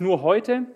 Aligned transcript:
nur 0.00 0.22
heute. 0.22 0.66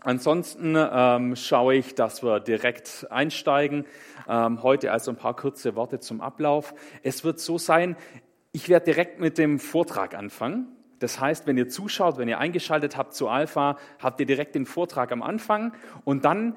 Ansonsten 0.00 0.76
ähm, 0.76 1.34
schaue 1.34 1.74
ich, 1.74 1.94
dass 1.94 2.22
wir 2.22 2.40
direkt 2.40 3.06
einsteigen. 3.10 3.84
Ähm, 4.28 4.62
heute 4.62 4.92
also 4.92 5.10
ein 5.10 5.16
paar 5.16 5.34
kurze 5.34 5.74
Worte 5.74 5.98
zum 5.98 6.20
Ablauf. 6.20 6.72
Es 7.02 7.24
wird 7.24 7.40
so 7.40 7.58
sein, 7.58 7.96
ich 8.52 8.68
werde 8.68 8.86
direkt 8.86 9.20
mit 9.20 9.38
dem 9.38 9.58
Vortrag 9.58 10.14
anfangen. 10.14 10.68
Das 11.00 11.20
heißt, 11.20 11.46
wenn 11.46 11.56
ihr 11.56 11.68
zuschaut, 11.68 12.18
wenn 12.18 12.28
ihr 12.28 12.38
eingeschaltet 12.38 12.96
habt 12.96 13.14
zu 13.14 13.28
Alpha, 13.28 13.76
habt 13.98 14.20
ihr 14.20 14.26
direkt 14.26 14.54
den 14.54 14.66
Vortrag 14.66 15.12
am 15.12 15.22
Anfang 15.22 15.72
und 16.04 16.24
dann 16.24 16.56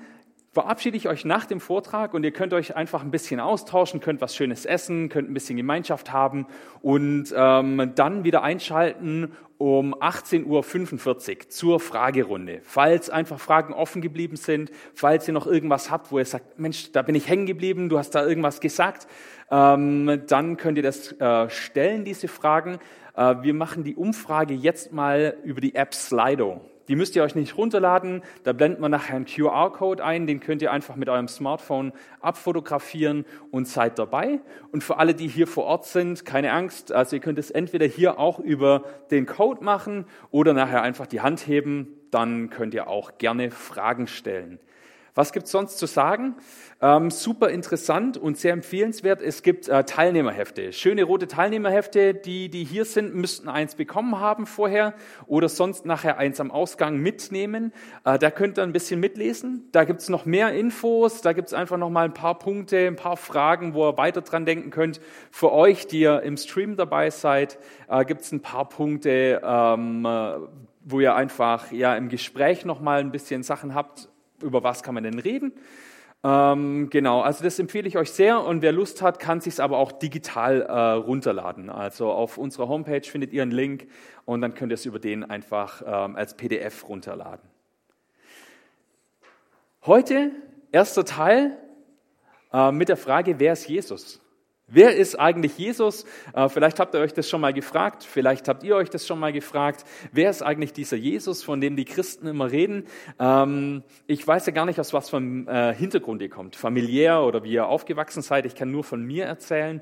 verabschiede 0.51 0.97
ich 0.97 1.07
euch 1.07 1.23
nach 1.23 1.45
dem 1.45 1.61
Vortrag 1.61 2.13
und 2.13 2.23
ihr 2.23 2.31
könnt 2.31 2.53
euch 2.53 2.75
einfach 2.75 3.01
ein 3.01 3.11
bisschen 3.11 3.39
austauschen, 3.39 4.01
könnt 4.01 4.19
was 4.19 4.35
Schönes 4.35 4.65
essen, 4.65 5.07
könnt 5.07 5.29
ein 5.29 5.33
bisschen 5.33 5.55
Gemeinschaft 5.55 6.11
haben 6.11 6.45
und 6.81 7.33
ähm, 7.35 7.91
dann 7.95 8.23
wieder 8.23 8.43
einschalten 8.43 9.31
um 9.57 9.93
18.45 9.93 10.47
Uhr 10.47 11.49
zur 11.49 11.79
Fragerunde. 11.79 12.61
Falls 12.63 13.09
einfach 13.09 13.39
Fragen 13.39 13.73
offen 13.73 14.01
geblieben 14.01 14.35
sind, 14.35 14.71
falls 14.93 15.27
ihr 15.27 15.33
noch 15.33 15.45
irgendwas 15.45 15.91
habt, 15.91 16.11
wo 16.11 16.17
ihr 16.17 16.25
sagt, 16.25 16.59
Mensch, 16.59 16.91
da 16.91 17.03
bin 17.03 17.15
ich 17.15 17.29
hängen 17.29 17.45
geblieben, 17.45 17.87
du 17.87 17.97
hast 17.97 18.09
da 18.11 18.25
irgendwas 18.25 18.59
gesagt, 18.59 19.07
ähm, 19.51 20.23
dann 20.27 20.57
könnt 20.57 20.77
ihr 20.77 20.83
das 20.83 21.11
äh, 21.13 21.49
stellen, 21.49 22.03
diese 22.03 22.27
Fragen. 22.27 22.79
Äh, 23.15 23.35
wir 23.41 23.53
machen 23.53 23.83
die 23.83 23.95
Umfrage 23.95 24.55
jetzt 24.55 24.91
mal 24.91 25.37
über 25.43 25.61
die 25.61 25.75
App 25.75 25.93
Slido. 25.93 26.61
Die 26.91 26.97
müsst 26.97 27.15
ihr 27.15 27.23
euch 27.23 27.35
nicht 27.35 27.57
runterladen. 27.57 28.21
Da 28.43 28.51
blendet 28.51 28.81
man 28.81 28.91
nachher 28.91 29.15
einen 29.15 29.23
QR-Code 29.23 30.03
ein. 30.03 30.27
Den 30.27 30.41
könnt 30.41 30.61
ihr 30.61 30.73
einfach 30.73 30.97
mit 30.97 31.07
eurem 31.07 31.29
Smartphone 31.29 31.93
abfotografieren 32.19 33.23
und 33.49 33.65
seid 33.65 33.97
dabei. 33.97 34.41
Und 34.73 34.83
für 34.83 34.97
alle, 34.97 35.15
die 35.15 35.29
hier 35.29 35.47
vor 35.47 35.63
Ort 35.63 35.85
sind, 35.85 36.25
keine 36.25 36.51
Angst. 36.51 36.91
Also 36.91 37.15
ihr 37.15 37.21
könnt 37.21 37.39
es 37.39 37.49
entweder 37.49 37.85
hier 37.85 38.19
auch 38.19 38.39
über 38.39 38.83
den 39.09 39.25
Code 39.25 39.63
machen 39.63 40.03
oder 40.31 40.51
nachher 40.51 40.81
einfach 40.81 41.07
die 41.07 41.21
Hand 41.21 41.47
heben. 41.47 41.87
Dann 42.11 42.49
könnt 42.49 42.73
ihr 42.73 42.89
auch 42.89 43.17
gerne 43.19 43.51
Fragen 43.51 44.07
stellen. 44.07 44.59
Was 45.13 45.33
gibt's 45.33 45.51
sonst 45.51 45.77
zu 45.77 45.87
sagen? 45.87 46.35
Ähm, 46.81 47.11
super 47.11 47.49
interessant 47.49 48.17
und 48.17 48.37
sehr 48.37 48.53
empfehlenswert. 48.53 49.21
Es 49.21 49.43
gibt 49.43 49.67
äh, 49.67 49.83
Teilnehmerhefte. 49.83 50.71
Schöne 50.73 51.03
rote 51.03 51.27
Teilnehmerhefte. 51.27 52.13
Die, 52.13 52.49
die 52.49 52.63
hier 52.63 52.85
sind, 52.85 53.13
müssten 53.13 53.49
eins 53.49 53.75
bekommen 53.75 54.19
haben 54.19 54.45
vorher 54.45 54.93
oder 55.27 55.49
sonst 55.49 55.85
nachher 55.85 56.17
eins 56.17 56.39
am 56.39 56.49
Ausgang 56.49 56.97
mitnehmen. 56.97 57.73
Äh, 58.05 58.19
da 58.19 58.31
könnt 58.31 58.57
ihr 58.57 58.63
ein 58.63 58.71
bisschen 58.71 58.99
mitlesen. 58.99 59.67
Da 59.73 59.83
gibt's 59.83 60.07
noch 60.07 60.25
mehr 60.25 60.53
Infos. 60.53 61.21
Da 61.21 61.33
gibt's 61.33 61.53
einfach 61.53 61.77
noch 61.77 61.89
mal 61.89 62.05
ein 62.05 62.13
paar 62.13 62.39
Punkte, 62.39 62.87
ein 62.87 62.95
paar 62.95 63.17
Fragen, 63.17 63.73
wo 63.73 63.89
ihr 63.89 63.97
weiter 63.97 64.21
dran 64.21 64.45
denken 64.45 64.69
könnt. 64.69 65.01
Für 65.29 65.51
euch, 65.51 65.87
die 65.87 65.99
ihr 65.99 66.21
im 66.23 66.37
Stream 66.37 66.77
dabei 66.77 67.09
seid, 67.09 67.59
äh, 67.89 68.05
gibt's 68.05 68.31
ein 68.31 68.41
paar 68.41 68.69
Punkte, 68.69 69.41
ähm, 69.43 70.05
äh, 70.05 70.37
wo 70.83 70.99
ihr 70.99 71.15
einfach 71.15 71.71
ja 71.71 71.95
im 71.95 72.09
Gespräch 72.09 72.65
noch 72.65 72.79
mal 72.79 73.01
ein 73.01 73.11
bisschen 73.11 73.43
Sachen 73.43 73.75
habt, 73.75 74.09
über 74.41 74.63
was 74.63 74.83
kann 74.83 74.95
man 74.95 75.03
denn 75.03 75.19
reden? 75.19 75.53
Ähm, 76.23 76.89
genau, 76.91 77.21
also 77.21 77.43
das 77.43 77.57
empfehle 77.57 77.87
ich 77.87 77.97
euch 77.97 78.11
sehr 78.11 78.41
und 78.41 78.61
wer 78.61 78.71
Lust 78.71 79.01
hat, 79.01 79.19
kann 79.19 79.41
sich 79.41 79.59
aber 79.59 79.77
auch 79.77 79.91
digital 79.91 80.61
äh, 80.61 80.71
runterladen. 80.71 81.69
Also 81.71 82.11
auf 82.11 82.37
unserer 82.37 82.67
Homepage 82.67 83.01
findet 83.01 83.33
ihr 83.33 83.41
einen 83.41 83.51
Link 83.51 83.87
und 84.25 84.41
dann 84.41 84.53
könnt 84.53 84.71
ihr 84.71 84.75
es 84.75 84.85
über 84.85 84.99
den 84.99 85.23
einfach 85.23 85.81
ähm, 85.83 86.15
als 86.15 86.37
PDF 86.37 86.87
runterladen. 86.87 87.49
Heute 89.83 90.31
erster 90.71 91.05
Teil 91.05 91.57
äh, 92.53 92.71
mit 92.71 92.89
der 92.89 92.97
Frage, 92.97 93.39
wer 93.39 93.53
ist 93.53 93.67
Jesus? 93.67 94.20
Wer 94.73 94.95
ist 94.95 95.19
eigentlich 95.19 95.57
Jesus? 95.57 96.05
Äh, 96.33 96.47
vielleicht 96.47 96.79
habt 96.79 96.93
ihr 96.93 97.01
euch 97.01 97.13
das 97.13 97.29
schon 97.29 97.41
mal 97.41 97.51
gefragt, 97.51 98.05
vielleicht 98.05 98.47
habt 98.47 98.63
ihr 98.63 98.77
euch 98.77 98.89
das 98.89 99.05
schon 99.05 99.19
mal 99.19 99.33
gefragt. 99.33 99.83
Wer 100.13 100.29
ist 100.29 100.41
eigentlich 100.41 100.71
dieser 100.71 100.95
Jesus, 100.95 101.43
von 101.43 101.59
dem 101.59 101.75
die 101.75 101.83
Christen 101.83 102.25
immer 102.25 102.49
reden? 102.49 102.85
Ähm, 103.19 103.83
ich 104.07 104.25
weiß 104.25 104.45
ja 104.45 104.53
gar 104.53 104.65
nicht, 104.65 104.79
aus 104.79 104.93
was 104.93 105.09
für 105.09 105.17
einem 105.17 105.45
äh, 105.49 105.73
Hintergrund 105.73 106.21
ihr 106.21 106.29
kommt, 106.29 106.55
familiär 106.55 107.21
oder 107.23 107.43
wie 107.43 107.51
ihr 107.51 107.67
aufgewachsen 107.67 108.21
seid. 108.21 108.45
Ich 108.45 108.55
kann 108.55 108.71
nur 108.71 108.85
von 108.85 109.03
mir 109.03 109.25
erzählen. 109.25 109.81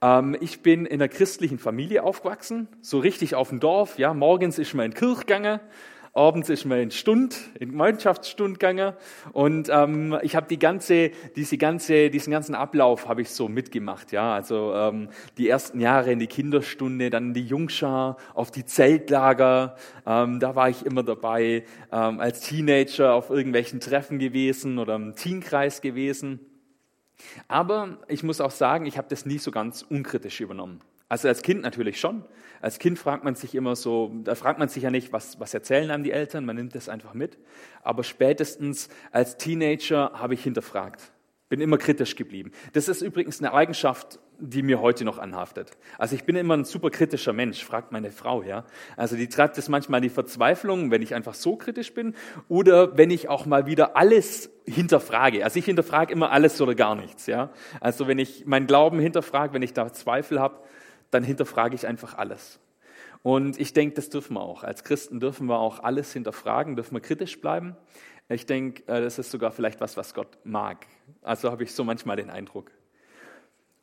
Ähm, 0.00 0.36
ich 0.40 0.62
bin 0.62 0.86
in 0.86 1.00
einer 1.00 1.08
christlichen 1.08 1.58
Familie 1.58 2.04
aufgewachsen, 2.04 2.68
so 2.80 3.00
richtig 3.00 3.34
auf 3.34 3.48
dem 3.48 3.58
Dorf. 3.58 3.98
Ja, 3.98 4.14
morgens 4.14 4.60
ist 4.60 4.72
man 4.72 4.86
in 4.86 4.94
Kirch 4.94 5.26
gegangen 5.26 5.58
abends 6.18 6.50
ist 6.50 6.64
man 6.64 6.80
in 6.80 6.90
Stund, 6.90 7.38
in 7.60 7.70
Gemeinschaftsstund 7.70 8.58
gegangen 8.58 8.94
und 9.32 9.68
ähm, 9.72 10.18
ich 10.22 10.34
habe 10.34 10.48
die 10.48 10.58
ganze, 10.58 11.12
diese 11.36 11.56
ganze, 11.56 12.10
diesen 12.10 12.32
ganzen 12.32 12.56
Ablauf 12.56 13.08
habe 13.08 13.22
ich 13.22 13.30
so 13.30 13.48
mitgemacht, 13.48 14.10
ja, 14.10 14.34
also 14.34 14.74
ähm, 14.74 15.08
die 15.38 15.48
ersten 15.48 15.80
Jahre 15.80 16.10
in 16.10 16.18
die 16.18 16.26
Kinderstunde, 16.26 17.08
dann 17.08 17.28
in 17.28 17.34
die 17.34 17.46
Jungschar, 17.46 18.16
auf 18.34 18.50
die 18.50 18.64
Zeltlager, 18.64 19.76
ähm, 20.06 20.40
da 20.40 20.56
war 20.56 20.68
ich 20.68 20.84
immer 20.84 21.04
dabei, 21.04 21.64
ähm, 21.92 22.18
als 22.18 22.40
Teenager 22.40 23.14
auf 23.14 23.30
irgendwelchen 23.30 23.78
Treffen 23.78 24.18
gewesen 24.18 24.78
oder 24.78 24.96
im 24.96 25.14
Teenkreis 25.14 25.80
gewesen. 25.80 26.40
Aber 27.46 27.98
ich 28.08 28.24
muss 28.24 28.40
auch 28.40 28.50
sagen, 28.50 28.86
ich 28.86 28.98
habe 28.98 29.08
das 29.08 29.24
nie 29.24 29.38
so 29.38 29.50
ganz 29.50 29.82
unkritisch 29.82 30.40
übernommen. 30.40 30.80
Also 31.08 31.28
als 31.28 31.42
Kind 31.42 31.62
natürlich 31.62 31.98
schon. 31.98 32.24
Als 32.60 32.78
Kind 32.78 32.98
fragt 32.98 33.24
man 33.24 33.34
sich 33.34 33.54
immer 33.54 33.76
so, 33.76 34.12
da 34.24 34.34
fragt 34.34 34.58
man 34.58 34.68
sich 34.68 34.82
ja 34.82 34.90
nicht, 34.90 35.12
was, 35.12 35.38
was 35.40 35.54
erzählen 35.54 35.90
einem 35.90 36.04
die 36.04 36.12
Eltern, 36.12 36.44
man 36.44 36.56
nimmt 36.56 36.74
das 36.74 36.88
einfach 36.88 37.14
mit. 37.14 37.38
Aber 37.82 38.04
spätestens 38.04 38.88
als 39.12 39.36
Teenager 39.36 40.12
habe 40.14 40.34
ich 40.34 40.42
hinterfragt, 40.42 41.12
bin 41.48 41.60
immer 41.60 41.78
kritisch 41.78 42.16
geblieben. 42.16 42.52
Das 42.72 42.88
ist 42.88 43.02
übrigens 43.02 43.40
eine 43.40 43.52
Eigenschaft, 43.52 44.18
die 44.40 44.62
mir 44.62 44.80
heute 44.80 45.04
noch 45.04 45.18
anhaftet. 45.18 45.76
Also 45.98 46.14
ich 46.14 46.24
bin 46.24 46.36
immer 46.36 46.56
ein 46.56 46.64
super 46.64 46.90
kritischer 46.90 47.32
Mensch, 47.32 47.64
fragt 47.64 47.90
meine 47.90 48.12
Frau, 48.12 48.42
ja. 48.42 48.64
Also 48.96 49.16
die 49.16 49.28
treibt 49.28 49.58
es 49.58 49.68
manchmal 49.68 49.98
in 49.98 50.04
die 50.04 50.14
Verzweiflung, 50.14 50.90
wenn 50.90 51.02
ich 51.02 51.14
einfach 51.14 51.34
so 51.34 51.56
kritisch 51.56 51.92
bin 51.92 52.14
oder 52.48 52.96
wenn 52.96 53.10
ich 53.10 53.28
auch 53.28 53.46
mal 53.46 53.66
wieder 53.66 53.96
alles 53.96 54.50
hinterfrage. 54.64 55.42
Also 55.42 55.58
ich 55.58 55.64
hinterfrage 55.64 56.12
immer 56.12 56.30
alles 56.30 56.60
oder 56.60 56.74
gar 56.74 56.94
nichts, 56.94 57.26
ja. 57.26 57.50
Also 57.80 58.06
wenn 58.06 58.18
ich 58.18 58.46
meinen 58.46 58.66
Glauben 58.66 59.00
hinterfrage, 59.00 59.54
wenn 59.54 59.62
ich 59.62 59.72
da 59.72 59.92
Zweifel 59.92 60.38
habe, 60.38 60.60
dann 61.10 61.24
hinterfrage 61.24 61.74
ich 61.74 61.86
einfach 61.86 62.14
alles. 62.16 62.60
Und 63.22 63.58
ich 63.58 63.72
denke, 63.72 63.96
das 63.96 64.10
dürfen 64.10 64.34
wir 64.34 64.42
auch. 64.42 64.62
Als 64.62 64.84
Christen 64.84 65.20
dürfen 65.20 65.46
wir 65.46 65.58
auch 65.58 65.80
alles 65.80 66.12
hinterfragen, 66.12 66.76
dürfen 66.76 66.94
wir 66.94 67.00
kritisch 67.00 67.40
bleiben. 67.40 67.76
Ich 68.28 68.46
denke, 68.46 68.82
äh, 68.86 69.00
das 69.00 69.18
ist 69.18 69.30
sogar 69.30 69.50
vielleicht 69.50 69.80
was, 69.80 69.96
was 69.96 70.14
Gott 70.14 70.38
mag. 70.44 70.86
Also 71.22 71.50
habe 71.50 71.64
ich 71.64 71.74
so 71.74 71.84
manchmal 71.84 72.16
den 72.16 72.30
Eindruck. 72.30 72.70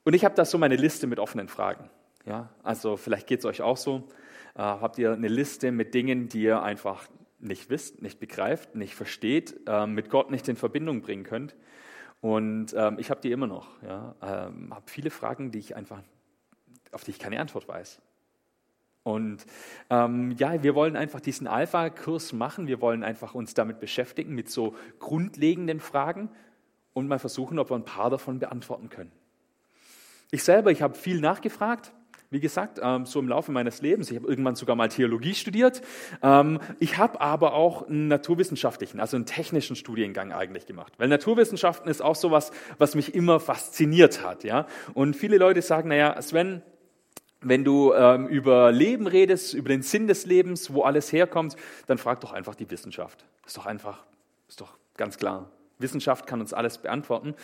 Und 0.04 0.14
ich 0.14 0.24
habe 0.24 0.36
da 0.36 0.46
so 0.46 0.58
meine 0.58 0.76
Liste 0.76 1.08
mit 1.08 1.20
offenen 1.20 1.48
Fragen. 1.48 1.90
Ja, 2.26 2.50
also 2.64 2.98
vielleicht 2.98 3.28
geht 3.28 3.40
es 3.40 3.46
euch 3.46 3.62
auch 3.62 3.78
so. 3.78 4.08
Äh, 4.56 4.62
habt 4.62 4.98
ihr 4.98 5.14
eine 5.14 5.28
Liste 5.28 5.72
mit 5.72 5.94
Dingen, 5.94 6.30
die 6.30 6.44
ihr 6.44 6.62
einfach 6.62 7.08
nicht 7.40 7.70
wisst, 7.70 8.02
nicht 8.02 8.20
begreift, 8.20 8.76
nicht 8.76 8.96
versteht, 8.96 9.62
äh, 9.68 9.86
mit 9.86 10.10
Gott 10.10 10.32
nicht 10.32 10.48
in 10.48 10.56
Verbindung 10.56 11.02
bringen 11.02 11.24
könnt? 11.24 11.56
Und 12.22 12.74
ähm, 12.76 12.98
ich 13.00 13.10
habe 13.10 13.22
die 13.22 13.32
immer 13.32 13.48
noch. 13.48 13.70
Ja, 13.84 14.16
ähm, 14.22 14.74
habe 14.74 14.86
viele 14.88 15.10
Fragen, 15.10 15.52
die 15.52 15.60
ich 15.60 15.76
einfach 15.76 16.02
auf 16.96 17.04
die 17.04 17.12
ich 17.12 17.20
keine 17.20 17.40
Antwort 17.40 17.68
weiß. 17.68 18.02
Und 19.04 19.46
ähm, 19.92 20.32
ja, 20.32 20.64
wir 20.64 20.74
wollen 20.74 20.96
einfach 20.96 21.20
diesen 21.20 21.46
Alpha-Kurs 21.46 22.34
machen. 22.34 22.66
Wir 22.66 22.82
wollen 22.82 23.04
einfach 23.04 23.36
uns 23.36 23.54
damit 23.54 23.80
beschäftigen, 23.80 24.34
mit 24.34 24.50
so 24.50 24.74
grundlegenden 24.98 25.80
Fragen 25.80 26.30
und 26.94 27.08
mal 27.08 27.20
versuchen, 27.20 27.60
ob 27.60 27.70
wir 27.70 27.76
ein 27.76 27.86
paar 27.86 28.10
davon 28.10 28.40
beantworten 28.40 28.90
können. 28.90 29.12
Ich 30.32 30.44
selber, 30.44 30.72
ich 30.72 30.82
habe 30.82 30.96
viel 30.96 31.20
nachgefragt. 31.20 31.94
Wie 32.32 32.40
gesagt, 32.40 32.80
ähm, 32.82 33.06
so 33.06 33.20
im 33.20 33.28
Laufe 33.28 33.52
meines 33.52 33.82
Lebens. 33.84 34.10
Ich 34.10 34.18
habe 34.18 34.28
irgendwann 34.28 34.56
sogar 34.56 34.76
mal 34.76 34.90
Theologie 34.90 35.36
studiert. 35.36 35.84
Ähm, 36.24 36.60
ich 36.80 36.98
habe 36.98 37.22
aber 37.22 37.54
auch 37.54 37.88
einen 37.88 38.08
naturwissenschaftlichen, 38.08 39.00
also 39.00 39.18
einen 39.18 39.28
technischen 39.28 39.76
Studiengang 39.76 40.34
eigentlich 40.34 40.66
gemacht. 40.66 40.94
Weil 40.98 41.10
Naturwissenschaften 41.10 41.92
ist 41.92 42.02
auch 42.02 42.16
sowas, 42.16 42.52
was 42.80 42.96
mich 42.96 43.14
immer 43.14 43.40
fasziniert 43.40 44.26
hat. 44.26 44.44
Ja? 44.44 44.66
Und 44.96 45.16
viele 45.16 45.38
Leute 45.38 45.62
sagen, 45.62 45.90
naja, 45.90 46.20
Sven, 46.24 46.64
wenn 47.48 47.64
du 47.64 47.94
ähm, 47.94 48.28
über 48.28 48.72
Leben 48.72 49.06
redest, 49.06 49.54
über 49.54 49.70
den 49.70 49.84
Sinn 49.84 50.08
des 50.08 50.26
Lebens, 50.26 50.74
wo 50.74 50.82
alles 50.82 51.12
herkommt, 51.12 51.56
dann 51.86 52.00
frag 52.00 52.20
doch 52.22 52.34
einfach 52.34 52.56
die 52.56 52.70
Wissenschaft. 52.72 53.24
Ist 53.46 53.56
doch 53.56 53.68
einfach, 53.68 54.04
ist 54.50 54.62
doch 54.62 54.76
ganz 54.98 55.18
klar. 55.18 55.52
Wissenschaft 55.78 56.26
kann 56.26 56.42
uns 56.42 56.54
alles 56.54 56.80
beantworten. 56.80 57.36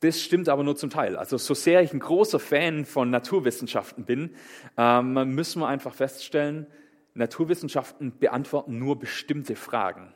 Das 0.00 0.20
stimmt 0.20 0.48
aber 0.48 0.62
nur 0.62 0.76
zum 0.76 0.90
Teil. 0.90 1.16
Also 1.16 1.38
so 1.38 1.54
sehr 1.54 1.82
ich 1.82 1.92
ein 1.92 1.98
großer 1.98 2.38
Fan 2.38 2.84
von 2.84 3.10
Naturwissenschaften 3.10 4.04
bin, 4.04 4.30
ähm, 4.76 5.34
müssen 5.34 5.60
wir 5.60 5.66
einfach 5.66 5.94
feststellen, 5.94 6.68
Naturwissenschaften 7.14 8.16
beantworten 8.18 8.78
nur 8.78 8.96
bestimmte 8.96 9.56
Fragen. 9.56 10.12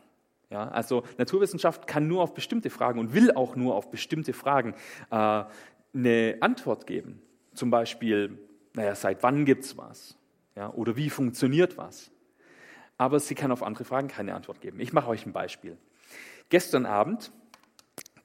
Ja, 0.51 0.69
also 0.69 1.03
Naturwissenschaft 1.19 1.89
kann 1.89 2.06
nur 2.06 2.23
auf 2.23 2.35
bestimmte 2.35 2.71
Fragen 2.71 3.01
und 3.01 3.13
will 3.15 3.33
auch 3.33 3.56
nur 3.56 3.75
auf 3.75 3.91
bestimmte 3.91 4.35
Fragen 4.35 4.75
äh, 5.11 5.45
eine 5.95 6.37
Antwort 6.41 6.87
geben. 6.87 7.23
Zum 7.55 7.71
Beispiel, 7.71 8.39
naja, 8.75 8.94
seit 8.94 9.22
wann 9.22 9.44
gibt 9.44 9.64
es 9.64 9.76
was? 9.76 10.17
Ja, 10.56 10.70
oder 10.70 10.96
wie 10.96 11.11
funktioniert 11.11 11.76
was? 11.76 12.11
Aber 12.99 13.19
sie 13.19 13.34
kann 13.34 13.50
auf 13.50 13.62
andere 13.62 13.84
Fragen 13.84 14.08
keine 14.08 14.34
Antwort 14.34 14.61
geben. 14.61 14.78
Ich 14.81 14.93
mache 14.93 15.08
euch 15.08 15.25
ein 15.25 15.32
Beispiel. 15.32 15.78
Gestern 16.50 16.84
Abend, 16.87 17.32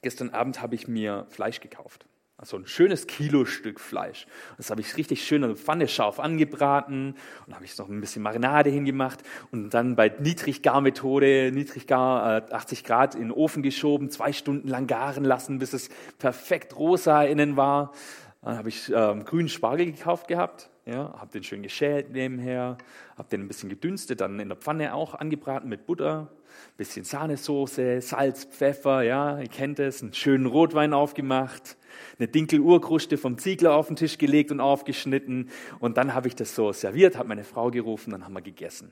gestern 0.01 0.31
Abend 0.31 0.61
habe 0.61 0.75
ich 0.75 0.87
mir 0.87 1.27
Fleisch 1.29 1.61
gekauft. 1.61 2.05
Also 2.37 2.57
ein 2.57 2.67
schönes 2.67 3.07
Kilostück 3.07 3.79
Fleisch. 3.79 4.27
Das 4.57 4.69
habe 4.69 4.81
ich 4.81 4.97
richtig 4.97 5.25
schön 5.25 5.41
in 5.43 5.47
der 5.47 5.57
Pfanne 5.57 5.87
scharf 5.87 6.19
angebraten 6.19 7.15
und 7.47 7.55
habe 7.55 7.63
ich 7.63 7.77
noch 7.77 7.87
ein 7.87 8.01
bisschen 8.01 8.23
Marinade 8.23 8.69
hingemacht 8.69 9.19
und 9.51 9.69
dann 9.69 9.95
bei 9.95 10.09
Niedriggarmethode, 10.19 11.51
Niedriggar, 11.53 12.51
80 12.51 12.79
äh, 12.79 12.83
Grad 12.83 13.15
in 13.15 13.21
den 13.21 13.31
Ofen 13.31 13.63
geschoben, 13.63 14.09
zwei 14.09 14.33
Stunden 14.33 14.67
lang 14.67 14.85
garen 14.85 15.23
lassen, 15.23 15.59
bis 15.59 15.71
es 15.71 15.87
perfekt 16.19 16.75
rosa 16.75 17.23
innen 17.23 17.55
war. 17.55 17.93
Dann 18.45 18.59
habe 18.59 18.69
ich 18.69 18.91
ähm, 18.95 19.25
grünen 19.25 19.49
Spargel 19.49 19.87
gekauft 19.87 20.27
gehabt, 20.27 20.69
ja, 20.85 21.15
habe 21.17 21.31
den 21.31 21.43
schön 21.43 21.63
geschält 21.63 22.11
nebenher, 22.11 22.77
habe 23.17 23.27
den 23.27 23.41
ein 23.41 23.47
bisschen 23.47 23.69
gedünstet, 23.69 24.21
dann 24.21 24.39
in 24.39 24.49
der 24.49 24.55
Pfanne 24.55 24.93
auch 24.93 25.15
angebraten 25.15 25.67
mit 25.67 25.87
Butter, 25.87 26.31
bisschen 26.77 27.05
Sahnesoße, 27.05 28.01
Salz, 28.01 28.45
Pfeffer, 28.45 29.01
ja, 29.01 29.39
ihr 29.39 29.47
kennt 29.47 29.79
es, 29.79 30.03
einen 30.03 30.13
schönen 30.13 30.45
Rotwein 30.45 30.93
aufgemacht, 30.93 31.75
eine 32.19 32.27
Dinkel-Urkruste 32.27 33.17
vom 33.17 33.39
Ziegler 33.39 33.73
auf 33.73 33.87
den 33.87 33.95
Tisch 33.95 34.19
gelegt 34.19 34.51
und 34.51 34.59
aufgeschnitten. 34.59 35.49
Und 35.79 35.97
dann 35.97 36.13
habe 36.13 36.27
ich 36.27 36.35
das 36.35 36.53
so 36.53 36.71
serviert, 36.71 37.17
habe 37.17 37.29
meine 37.29 37.45
Frau 37.45 37.71
gerufen, 37.71 38.11
dann 38.11 38.25
haben 38.25 38.33
wir 38.33 38.43
gegessen. 38.43 38.91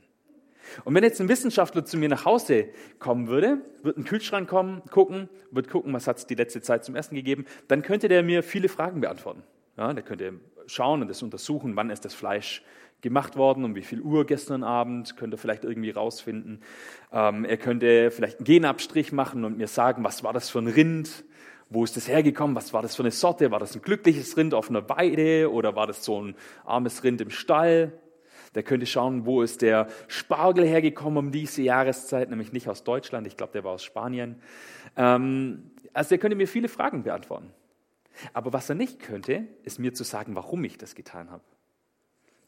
Und 0.84 0.96
wenn 0.96 1.04
jetzt 1.04 1.20
ein 1.22 1.30
Wissenschaftler 1.30 1.86
zu 1.86 1.98
mir 1.98 2.10
nach 2.10 2.26
Hause 2.26 2.70
kommen 3.00 3.28
würde, 3.28 3.60
wird 3.82 3.98
ein 3.98 4.04
Kühlschrank 4.04 4.50
kommen, 4.50 4.82
gucken, 4.90 5.30
wird 5.52 5.70
gucken, 5.70 5.94
was 5.94 6.08
hat 6.08 6.18
es 6.18 6.28
die 6.28 6.36
letzte 6.36 6.62
Zeit 6.62 6.84
zum 6.86 6.96
Essen 6.96 7.16
gegeben, 7.16 7.46
dann 7.68 7.82
könnte 7.82 8.08
der 8.08 8.24
mir 8.24 8.44
viele 8.44 8.70
Fragen 8.70 9.02
beantworten. 9.02 9.44
Ja, 9.78 9.94
der 9.94 10.04
könnte 10.04 10.40
schauen 10.68 11.02
und 11.02 11.08
das 11.08 11.22
untersuchen, 11.24 11.76
wann 11.76 11.90
ist 11.90 12.06
das 12.06 12.14
Fleisch 12.14 12.64
gemacht 13.02 13.36
worden, 13.36 13.66
um 13.66 13.76
wie 13.76 13.82
viel 13.82 14.02
Uhr 14.02 14.26
gestern 14.26 14.64
Abend, 14.64 15.18
könnte 15.18 15.36
er 15.36 15.38
vielleicht 15.38 15.66
irgendwie 15.66 15.92
rausfinden. 15.92 16.62
Ähm, 17.12 17.44
er 17.44 17.58
könnte 17.58 18.12
vielleicht 18.12 18.38
einen 18.38 18.46
Genabstrich 18.46 19.12
machen 19.12 19.44
und 19.44 19.58
mir 19.58 19.68
sagen, 19.68 20.04
was 20.04 20.24
war 20.24 20.32
das 20.32 20.50
für 20.50 20.60
ein 20.60 20.68
Rind, 20.68 21.26
wo 21.70 21.84
ist 21.84 21.98
das 21.98 22.08
hergekommen? 22.08 22.56
Was 22.56 22.72
war 22.72 22.82
das 22.82 22.96
für 22.96 23.04
eine 23.04 23.12
Sorte? 23.12 23.52
War 23.52 23.60
das 23.60 23.76
ein 23.76 23.82
glückliches 23.82 24.38
Rind 24.38 24.54
auf 24.54 24.70
einer 24.70 24.88
Weide 24.90 25.52
oder 25.52 25.76
war 25.76 25.88
das 25.88 26.04
so 26.04 26.22
ein 26.22 26.36
armes 26.66 27.04
Rind 27.04 27.20
im 27.20 27.30
Stall? 27.30 27.94
Der 28.56 28.64
könnte 28.64 28.86
schauen, 28.86 29.26
wo 29.26 29.42
ist 29.42 29.62
der 29.62 29.88
Spargel 30.08 30.66
hergekommen 30.66 31.18
um 31.18 31.32
diese 31.32 31.62
Jahreszeit, 31.62 32.30
nämlich 32.30 32.54
nicht 32.54 32.70
aus 32.70 32.84
Deutschland, 32.84 33.26
ich 33.28 33.38
glaube, 33.38 33.54
der 33.54 33.64
war 33.64 33.72
aus 33.72 33.84
Spanien. 33.84 34.42
Ähm, 34.96 35.72
also 35.94 36.10
der 36.10 36.18
könnte 36.20 36.36
mir 36.36 36.48
viele 36.48 36.68
Fragen 36.68 37.04
beantworten. 37.04 37.52
Aber 38.34 38.54
was 38.54 38.70
er 38.70 38.76
nicht 38.76 39.00
könnte, 39.00 39.48
ist 39.64 39.80
mir 39.80 39.94
zu 39.94 40.04
sagen, 40.04 40.36
warum 40.36 40.64
ich 40.64 40.78
das 40.78 40.96
getan 40.96 41.32
habe. 41.32 41.44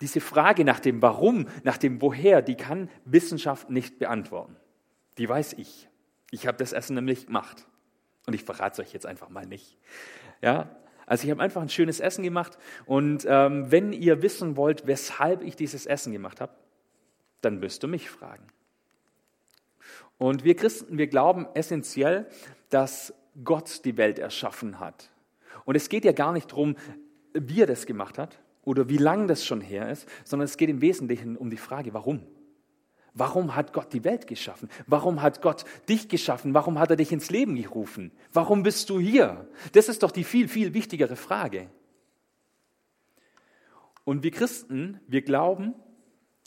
Diese 0.01 0.21
Frage 0.21 0.65
nach 0.65 0.79
dem 0.79 1.01
Warum, 1.01 1.47
nach 1.63 1.77
dem 1.77 2.01
Woher, 2.01 2.41
die 2.41 2.55
kann 2.55 2.89
Wissenschaft 3.05 3.69
nicht 3.69 3.97
beantworten. 3.97 4.55
Die 5.17 5.27
weiß 5.27 5.53
ich. 5.53 5.87
Ich 6.31 6.47
habe 6.47 6.57
das 6.57 6.73
Essen 6.73 6.95
nämlich 6.95 7.27
gemacht. 7.27 7.65
Und 8.27 8.33
ich 8.33 8.43
verrate 8.43 8.81
es 8.81 8.87
euch 8.87 8.93
jetzt 8.93 9.05
einfach 9.05 9.29
mal 9.29 9.45
nicht. 9.45 9.77
Ja, 10.41 10.75
also 11.05 11.25
ich 11.25 11.31
habe 11.31 11.41
einfach 11.41 11.61
ein 11.61 11.69
schönes 11.69 11.99
Essen 11.99 12.23
gemacht. 12.23 12.57
Und 12.85 13.25
ähm, 13.27 13.71
wenn 13.71 13.93
ihr 13.93 14.21
wissen 14.21 14.57
wollt, 14.57 14.87
weshalb 14.87 15.41
ich 15.41 15.55
dieses 15.55 15.85
Essen 15.85 16.11
gemacht 16.11 16.41
habe, 16.41 16.53
dann 17.41 17.59
müsst 17.59 17.83
ihr 17.83 17.87
mich 17.87 18.09
fragen. 18.09 18.47
Und 20.17 20.43
wir 20.43 20.55
Christen, 20.55 20.97
wir 20.97 21.07
glauben 21.07 21.45
essentiell, 21.53 22.27
dass 22.69 23.13
Gott 23.43 23.83
die 23.85 23.97
Welt 23.97 24.17
erschaffen 24.17 24.79
hat. 24.79 25.11
Und 25.65 25.75
es 25.75 25.89
geht 25.89 26.05
ja 26.05 26.11
gar 26.11 26.31
nicht 26.31 26.51
darum, 26.51 26.75
wie 27.33 27.61
er 27.61 27.67
das 27.67 27.85
gemacht 27.85 28.17
hat 28.17 28.39
oder 28.63 28.89
wie 28.89 28.97
lang 28.97 29.27
das 29.27 29.45
schon 29.45 29.61
her 29.61 29.89
ist, 29.89 30.07
sondern 30.23 30.45
es 30.45 30.57
geht 30.57 30.69
im 30.69 30.81
Wesentlichen 30.81 31.37
um 31.37 31.49
die 31.49 31.57
Frage, 31.57 31.93
warum. 31.93 32.21
Warum 33.17 33.55
hat 33.55 33.71
Gott 33.71 33.93
die 33.93 34.03
Welt 34.03 34.27
geschaffen? 34.27 34.69
Warum 34.87 35.21
hat 35.21 35.41
Gott 35.41 35.63
dich 35.87 36.09
geschaffen? 36.09 36.53
Warum 36.53 36.77
hat 36.79 36.89
er 36.89 36.97
dich 36.97 37.13
ins 37.13 37.29
Leben 37.29 37.55
gerufen? 37.55 38.11
Warum 38.33 38.61
bist 38.61 38.89
du 38.89 38.99
hier? 38.99 39.47
Das 39.71 39.87
ist 39.87 40.03
doch 40.03 40.11
die 40.11 40.25
viel, 40.25 40.49
viel 40.49 40.73
wichtigere 40.73 41.15
Frage. 41.15 41.69
Und 44.03 44.21
wir 44.23 44.31
Christen, 44.31 44.99
wir 45.07 45.21
glauben, 45.21 45.73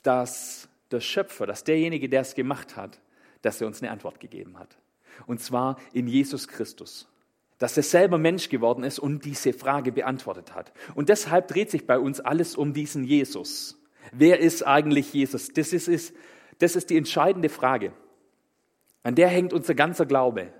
dass 0.03 0.69
der 0.91 1.01
Schöpfer, 1.01 1.47
dass 1.47 1.63
derjenige, 1.63 2.07
der 2.07 2.21
es 2.21 2.35
gemacht 2.35 2.75
hat, 2.75 3.01
dass 3.41 3.59
er 3.59 3.67
uns 3.67 3.81
eine 3.81 3.91
Antwort 3.91 4.19
gegeben 4.19 4.59
hat. 4.59 4.77
Und 5.25 5.41
zwar 5.41 5.77
in 5.91 6.07
Jesus 6.07 6.47
Christus. 6.47 7.07
Dass 7.57 7.77
er 7.77 7.83
selber 7.83 8.19
Mensch 8.19 8.47
geworden 8.47 8.83
ist 8.83 8.99
und 8.99 9.25
diese 9.25 9.53
Frage 9.53 9.91
beantwortet 9.91 10.53
hat. 10.53 10.71
Und 10.93 11.09
deshalb 11.09 11.47
dreht 11.47 11.71
sich 11.71 11.87
bei 11.87 11.97
uns 11.97 12.19
alles 12.19 12.55
um 12.55 12.73
diesen 12.73 13.03
Jesus. 13.03 13.75
Wer 14.11 14.39
ist 14.39 14.65
eigentlich 14.65 15.11
Jesus? 15.13 15.49
Das 15.49 15.73
ist, 15.73 15.87
ist 15.87 16.13
das 16.59 16.75
ist 16.75 16.89
die 16.89 16.97
entscheidende 16.97 17.49
Frage. 17.49 17.93
An 19.03 19.15
der 19.15 19.27
hängt 19.27 19.53
unser 19.53 19.73
ganzer 19.73 20.05
Glaube. 20.05 20.53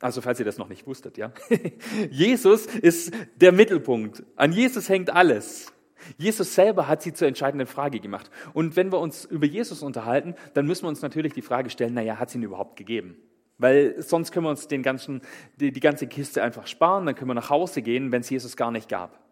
Also 0.00 0.20
falls 0.20 0.38
ihr 0.38 0.44
das 0.44 0.58
noch 0.58 0.68
nicht 0.68 0.86
wusstet, 0.86 1.16
ja. 1.16 1.32
Jesus 2.10 2.66
ist 2.66 3.14
der 3.36 3.52
Mittelpunkt. 3.52 4.24
An 4.36 4.52
Jesus 4.52 4.88
hängt 4.88 5.10
alles. 5.10 5.72
Jesus 6.18 6.54
selber 6.54 6.88
hat 6.88 7.02
sie 7.02 7.14
zur 7.14 7.28
entscheidenden 7.28 7.66
Frage 7.66 8.00
gemacht. 8.00 8.30
Und 8.52 8.76
wenn 8.76 8.92
wir 8.92 9.00
uns 9.00 9.24
über 9.24 9.46
Jesus 9.46 9.82
unterhalten, 9.82 10.34
dann 10.54 10.66
müssen 10.66 10.84
wir 10.84 10.88
uns 10.88 11.02
natürlich 11.02 11.32
die 11.32 11.42
Frage 11.42 11.70
stellen, 11.70 11.94
naja, 11.94 12.18
hat 12.18 12.30
sie 12.30 12.38
ihn 12.38 12.44
überhaupt 12.44 12.76
gegeben? 12.76 13.16
Weil 13.58 14.00
sonst 14.02 14.32
können 14.32 14.44
wir 14.44 14.50
uns 14.50 14.68
den 14.68 14.82
ganzen, 14.82 15.22
die, 15.56 15.72
die 15.72 15.80
ganze 15.80 16.06
Kiste 16.06 16.42
einfach 16.42 16.66
sparen, 16.66 17.06
dann 17.06 17.14
können 17.14 17.30
wir 17.30 17.34
nach 17.34 17.50
Hause 17.50 17.80
gehen, 17.80 18.12
wenn 18.12 18.20
es 18.20 18.28
Jesus 18.28 18.56
gar 18.56 18.70
nicht 18.70 18.88
gab. 18.88 19.25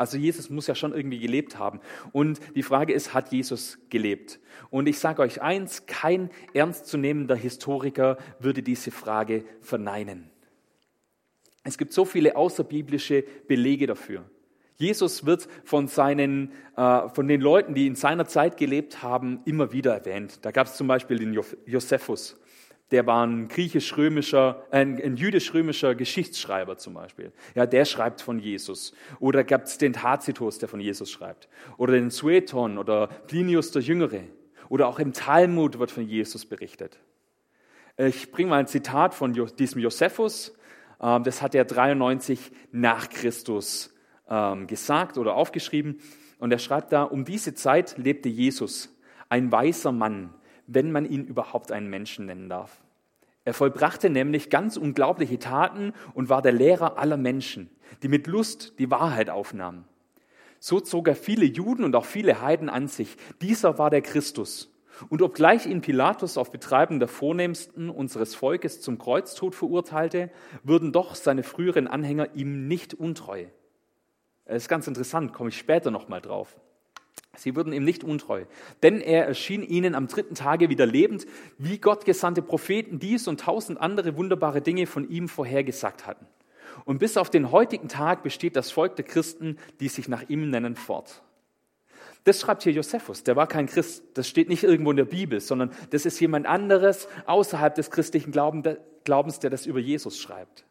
Also 0.00 0.16
Jesus 0.16 0.48
muss 0.48 0.66
ja 0.66 0.74
schon 0.74 0.94
irgendwie 0.94 1.18
gelebt 1.18 1.58
haben. 1.58 1.78
Und 2.12 2.40
die 2.56 2.62
Frage 2.62 2.94
ist, 2.94 3.12
hat 3.12 3.32
Jesus 3.32 3.78
gelebt? 3.90 4.40
Und 4.70 4.88
ich 4.88 4.98
sage 4.98 5.20
euch 5.20 5.42
eins, 5.42 5.84
kein 5.84 6.30
ernstzunehmender 6.54 7.36
Historiker 7.36 8.16
würde 8.38 8.62
diese 8.62 8.92
Frage 8.92 9.44
verneinen. 9.60 10.30
Es 11.64 11.76
gibt 11.76 11.92
so 11.92 12.06
viele 12.06 12.34
außerbiblische 12.34 13.24
Belege 13.46 13.86
dafür. 13.86 14.24
Jesus 14.76 15.26
wird 15.26 15.46
von, 15.64 15.86
seinen, 15.86 16.52
äh, 16.78 17.10
von 17.10 17.28
den 17.28 17.42
Leuten, 17.42 17.74
die 17.74 17.86
in 17.86 17.94
seiner 17.94 18.24
Zeit 18.24 18.56
gelebt 18.56 19.02
haben, 19.02 19.40
immer 19.44 19.70
wieder 19.70 19.92
erwähnt. 19.92 20.38
Da 20.46 20.50
gab 20.50 20.66
es 20.66 20.76
zum 20.76 20.86
Beispiel 20.86 21.18
den 21.18 21.38
Josephus 21.66 22.40
der 22.90 23.06
war 23.06 23.24
ein 23.26 23.48
griechisch-römischer, 23.48 24.66
äh, 24.70 24.78
ein 24.80 25.16
jüdisch-römischer 25.16 25.94
Geschichtsschreiber 25.94 26.76
zum 26.76 26.94
Beispiel. 26.94 27.32
Ja, 27.54 27.66
der 27.66 27.84
schreibt 27.84 28.20
von 28.20 28.38
Jesus. 28.38 28.92
Oder 29.20 29.44
gab 29.44 29.64
es 29.64 29.78
den 29.78 29.92
Tacitus, 29.92 30.58
der 30.58 30.68
von 30.68 30.80
Jesus 30.80 31.10
schreibt. 31.10 31.48
Oder 31.76 31.92
den 31.92 32.10
Sueton 32.10 32.78
oder 32.78 33.06
Plinius 33.06 33.70
der 33.70 33.82
Jüngere. 33.82 34.24
Oder 34.68 34.88
auch 34.88 34.98
im 34.98 35.12
Talmud 35.12 35.78
wird 35.78 35.90
von 35.90 36.06
Jesus 36.06 36.46
berichtet. 36.46 36.98
Ich 37.96 38.32
bringe 38.32 38.50
mal 38.50 38.60
ein 38.60 38.66
Zitat 38.66 39.14
von 39.14 39.34
diesem 39.58 39.80
Josephus. 39.80 40.56
Ähm, 41.00 41.22
das 41.24 41.42
hat 41.42 41.54
er 41.54 41.64
93 41.64 42.50
nach 42.72 43.08
Christus 43.08 43.94
ähm, 44.28 44.66
gesagt 44.66 45.18
oder 45.18 45.34
aufgeschrieben. 45.34 46.00
Und 46.38 46.52
er 46.52 46.58
schreibt 46.58 46.92
da, 46.92 47.02
um 47.02 47.24
diese 47.24 47.54
Zeit 47.54 47.98
lebte 47.98 48.28
Jesus, 48.28 48.96
ein 49.28 49.52
weißer 49.52 49.92
Mann, 49.92 50.34
wenn 50.66 50.92
man 50.92 51.04
ihn 51.04 51.24
überhaupt 51.24 51.72
einen 51.72 51.90
Menschen 51.90 52.26
nennen 52.26 52.48
darf. 52.48 52.80
Er 53.44 53.54
vollbrachte 53.54 54.10
nämlich 54.10 54.50
ganz 54.50 54.76
unglaubliche 54.76 55.38
Taten 55.38 55.92
und 56.14 56.28
war 56.28 56.42
der 56.42 56.52
Lehrer 56.52 56.98
aller 56.98 57.16
Menschen, 57.16 57.70
die 58.02 58.08
mit 58.08 58.26
Lust 58.26 58.78
die 58.78 58.90
Wahrheit 58.90 59.30
aufnahmen. 59.30 59.86
So 60.58 60.78
zog 60.78 61.08
er 61.08 61.16
viele 61.16 61.46
Juden 61.46 61.84
und 61.84 61.96
auch 61.96 62.04
viele 62.04 62.42
Heiden 62.42 62.68
an 62.68 62.86
sich. 62.86 63.16
Dieser 63.40 63.78
war 63.78 63.88
der 63.88 64.02
Christus. 64.02 64.70
Und 65.08 65.22
obgleich 65.22 65.64
ihn 65.64 65.80
Pilatus 65.80 66.36
auf 66.36 66.50
Betreiben 66.50 66.98
der 66.98 67.08
Vornehmsten 67.08 67.88
unseres 67.88 68.34
Volkes 68.34 68.82
zum 68.82 68.98
Kreuztod 68.98 69.54
verurteilte, 69.54 70.30
würden 70.62 70.92
doch 70.92 71.14
seine 71.14 71.42
früheren 71.42 71.86
Anhänger 71.86 72.34
ihm 72.34 72.68
nicht 72.68 72.92
untreu. 72.92 73.46
Das 74.44 74.64
ist 74.64 74.68
ganz 74.68 74.86
interessant, 74.86 75.32
komme 75.32 75.48
ich 75.48 75.56
später 75.56 75.90
nochmal 75.90 76.20
drauf. 76.20 76.60
Sie 77.36 77.54
wurden 77.54 77.72
ihm 77.72 77.84
nicht 77.84 78.02
untreu, 78.02 78.44
denn 78.82 79.00
er 79.00 79.26
erschien 79.26 79.62
ihnen 79.62 79.94
am 79.94 80.08
dritten 80.08 80.34
Tage 80.34 80.68
wieder 80.68 80.84
lebend, 80.84 81.26
wie 81.58 81.78
Gott 81.78 82.04
gesandte 82.04 82.42
Propheten 82.42 82.98
dies 82.98 83.28
und 83.28 83.40
tausend 83.40 83.80
andere 83.80 84.16
wunderbare 84.16 84.60
Dinge 84.60 84.86
von 84.86 85.08
ihm 85.08 85.28
vorhergesagt 85.28 86.06
hatten. 86.06 86.26
Und 86.84 86.98
bis 86.98 87.16
auf 87.16 87.30
den 87.30 87.52
heutigen 87.52 87.88
Tag 87.88 88.22
besteht 88.22 88.56
das 88.56 88.70
Volk 88.70 88.96
der 88.96 89.04
Christen, 89.04 89.58
die 89.80 89.88
sich 89.88 90.08
nach 90.08 90.28
ihm 90.28 90.50
nennen, 90.50 90.74
fort. 90.74 91.22
Das 92.24 92.40
schreibt 92.40 92.64
hier 92.64 92.72
Josephus, 92.72 93.22
der 93.22 93.36
war 93.36 93.46
kein 93.46 93.66
Christ, 93.66 94.04
das 94.14 94.28
steht 94.28 94.48
nicht 94.48 94.62
irgendwo 94.62 94.90
in 94.90 94.96
der 94.96 95.04
Bibel, 95.04 95.40
sondern 95.40 95.70
das 95.90 96.04
ist 96.04 96.20
jemand 96.20 96.46
anderes 96.46 97.08
außerhalb 97.26 97.74
des 97.74 97.90
christlichen 97.90 98.32
Glaubens, 98.32 99.38
der 99.38 99.50
das 99.50 99.66
über 99.66 99.78
Jesus 99.78 100.18
schreibt. 100.18 100.64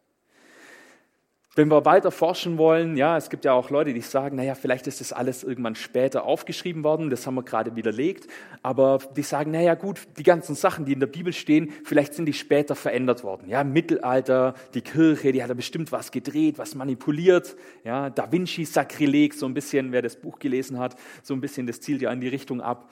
Wenn 1.60 1.68
wir 1.68 1.84
weiter 1.84 2.10
forschen 2.10 2.58
wollen, 2.58 2.96
ja, 2.96 3.18
es 3.18 3.30
gibt 3.30 3.44
ja 3.44 3.51
auch 3.51 3.70
Leute, 3.70 3.94
die 3.94 4.00
sagen, 4.00 4.38
naja, 4.38 4.56
vielleicht 4.56 4.88
ist 4.88 5.01
das 5.01 5.12
alles 5.12 5.44
irgendwann 5.44 5.75
später 5.75 6.24
aufgeschrieben 6.24 6.86
worden, 6.86 7.10
das 7.10 7.28
haben 7.28 7.36
wir 7.36 7.44
gerade 7.44 7.75
widerlegt, 7.75 8.30
aber 8.63 9.00
die 9.18 9.24
sagen, 9.24 9.51
naja, 9.51 9.75
gut, 9.75 10.00
die 10.18 10.24
ganzen 10.24 10.56
Sachen, 10.56 10.86
die 10.86 10.94
in 10.94 11.01
der 11.01 11.08
Bibel 11.08 11.34
stehen, 11.34 11.74
vielleicht 11.84 12.13
sind 12.13 12.28
die 12.28 12.34
später 12.34 12.75
verändert 12.75 13.25
worden. 13.25 13.50
Ja, 13.50 13.66
Mittelalter, 13.66 14.54
die 14.74 14.80
Kirche, 14.80 15.34
die 15.34 15.44
hat 15.44 15.50
da 15.50 15.54
bestimmt 15.54 15.92
was 15.92 16.13
gedreht, 16.13 16.58
was 16.60 16.75
manipuliert, 16.75 17.58
ja, 17.84 18.10
Da 18.10 18.32
Vinci 18.32 18.63
Sakrileg, 18.63 19.34
so 19.34 19.46
ein 19.46 19.54
bisschen, 19.54 19.92
wer 19.92 20.01
das 20.01 20.16
Buch 20.16 20.39
gelesen 20.39 20.80
hat, 20.80 20.96
so 21.24 21.34
ein 21.34 21.42
bisschen, 21.42 21.68
das 21.68 21.82
zielt 21.82 22.01
ja 22.01 22.10
in 22.13 22.22
die 22.22 22.30
Richtung 22.30 22.62
ab. 22.62 22.89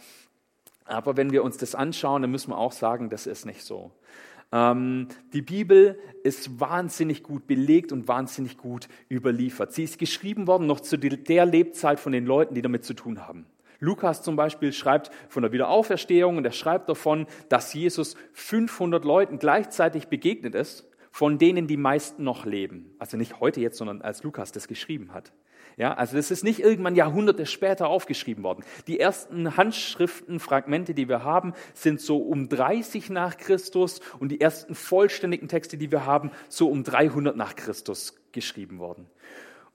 Aber 0.83 1.15
wenn 1.15 1.31
wir 1.31 1.45
uns 1.45 1.55
das 1.55 1.73
anschauen, 1.73 2.21
dann 2.21 2.31
müssen 2.31 2.51
wir 2.51 2.57
auch 2.57 2.73
sagen, 2.73 3.09
das 3.09 3.27
ist 3.27 3.45
nicht 3.45 3.63
so. 3.63 3.93
Ähm, 4.51 5.07
die 5.33 5.41
Bibel 5.41 5.99
ist 6.23 6.59
wahnsinnig 6.59 7.23
gut 7.23 7.47
belegt 7.47 7.91
und 7.91 8.07
wahnsinnig 8.07 8.57
gut 8.57 8.87
überliefert. 9.09 9.73
Sie 9.73 9.83
ist 9.83 9.99
geschrieben 9.99 10.47
worden 10.47 10.67
noch 10.67 10.79
zu 10.79 10.97
der 10.97 11.45
Lebzeit 11.45 11.99
von 11.99 12.11
den 12.11 12.25
Leuten, 12.25 12.55
die 12.55 12.61
damit 12.61 12.85
zu 12.85 12.93
tun 12.93 13.27
haben. 13.27 13.45
Lukas 13.79 14.23
zum 14.23 14.35
Beispiel 14.35 14.73
schreibt 14.73 15.11
von 15.29 15.43
der 15.43 15.51
Wiederauferstehung 15.51 16.37
und 16.37 16.45
er 16.45 16.51
schreibt 16.51 16.89
davon, 16.89 17.27
dass 17.49 17.73
Jesus 17.73 18.15
500 18.33 19.05
Leuten 19.05 19.37
gleichzeitig 19.37 20.07
begegnet 20.07 20.55
ist, 20.55 20.87
von 21.17 21.39
denen 21.39 21.65
die 21.65 21.77
meisten 21.77 22.23
noch 22.23 22.45
leben. 22.45 22.93
Also 22.99 23.17
nicht 23.17 23.39
heute 23.39 23.59
jetzt, 23.59 23.79
sondern 23.79 24.03
als 24.03 24.21
Lukas 24.21 24.51
das 24.51 24.67
geschrieben 24.67 25.15
hat. 25.15 25.33
Ja, 25.75 25.95
also 25.95 26.15
das 26.15 26.29
ist 26.29 26.43
nicht 26.43 26.59
irgendwann 26.59 26.93
Jahrhunderte 26.93 27.47
später 27.47 27.87
aufgeschrieben 27.87 28.43
worden. 28.43 28.63
Die 28.85 28.99
ersten 28.99 29.57
Handschriftenfragmente, 29.57 30.93
die 30.93 31.09
wir 31.09 31.23
haben, 31.23 31.53
sind 31.73 32.01
so 32.01 32.17
um 32.17 32.49
30 32.49 33.09
nach 33.09 33.37
Christus 33.37 33.99
und 34.19 34.29
die 34.29 34.39
ersten 34.39 34.75
vollständigen 34.75 35.47
Texte, 35.47 35.79
die 35.79 35.91
wir 35.91 36.05
haben, 36.05 36.29
so 36.49 36.69
um 36.69 36.83
300 36.83 37.35
nach 37.35 37.55
Christus 37.55 38.13
geschrieben 38.31 38.77
worden. 38.77 39.09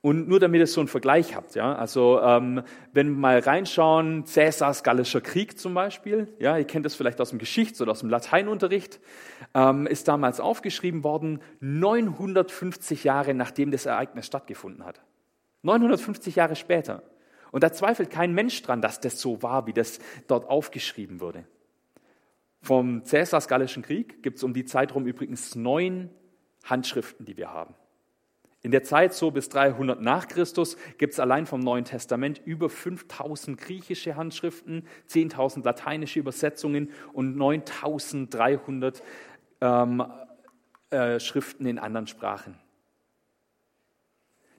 Und 0.03 0.29
nur 0.29 0.41
damit 0.41 0.59
ihr 0.59 0.67
so 0.67 0.81
einen 0.81 0.89
Vergleich 0.89 1.37
habt, 1.37 1.55
ja, 1.55 1.77
also 1.77 2.21
ähm, 2.21 2.63
wenn 2.93 3.11
wir 3.11 3.17
mal 3.17 3.39
reinschauen, 3.39 4.27
Cäsars 4.27 4.83
Gallischer 4.83 5.21
Krieg 5.21 5.61
zum 5.61 5.75
Beispiel, 5.75 6.27
ja, 6.41 6.59
ihr 6.59 6.65
kennt 6.65 6.85
das 6.85 6.97
vielleicht 6.97 7.21
aus 7.21 7.31
dem 7.31 7.39
Geschichts- 7.39 7.81
oder 7.81 7.93
aus 7.93 8.01
dem 8.01 8.11
Lateinunterricht, 8.11 8.99
ähm, 9.55 9.87
ist 9.87 10.09
damals 10.09 10.41
aufgeschrieben 10.41 11.05
worden, 11.05 11.41
950 11.61 13.05
Jahre 13.05 13.33
nachdem 13.33 13.71
das 13.71 13.87
Ereignis 13.87 14.27
stattgefunden 14.27 14.85
hat. 14.85 15.01
950 15.63 16.35
Jahre 16.35 16.57
später. 16.57 17.05
Und 17.53 17.63
da 17.63 17.73
zweifelt 17.73 18.11
kein 18.11 18.35
Mensch 18.35 18.61
dran, 18.63 18.83
dass 18.83 18.99
das 18.99 19.21
so 19.21 19.41
war, 19.41 19.69
wie 19.69 19.73
das 19.73 20.01
dort 20.27 20.51
aufgeschrieben 20.51 21.21
wurde. 21.21 21.45
Vom 22.61 23.05
Cäsars 23.05 23.47
Gallischen 23.47 23.85
Krieg 23.85 24.21
gibt 24.25 24.39
es 24.39 24.43
um 24.43 24.53
die 24.53 24.65
Zeit 24.65 24.97
rum 24.97 25.07
übrigens 25.07 25.55
neun 25.55 26.11
Handschriften, 26.65 27.25
die 27.25 27.37
wir 27.37 27.53
haben. 27.53 27.75
In 28.65 28.71
der 28.71 28.85
Zeit 28.85 29.13
so 29.13 29.33
bis 29.33 29.49
300 29.49 30.01
nach 30.01 30.29
Christus 30.29 30.77
gibt 30.97 31.15
es 31.15 31.21
allein 31.21 31.47
vom 31.47 31.61
Neuen 31.61 31.85
Testament 31.85 32.41
über 32.45 32.71
5000 32.71 33.61
griechische 33.61 34.15
Handschriften, 34.15 34.87
10.000 35.09 35.65
lateinische 35.65 36.21
Übersetzungen 36.21 36.91
und 37.13 37.37
9300 37.37 39.03
ähm, 39.61 40.05
äh, 40.91 41.19
Schriften 41.19 41.67
in 41.67 41.81
anderen 41.81 42.07
Sprachen. 42.07 42.62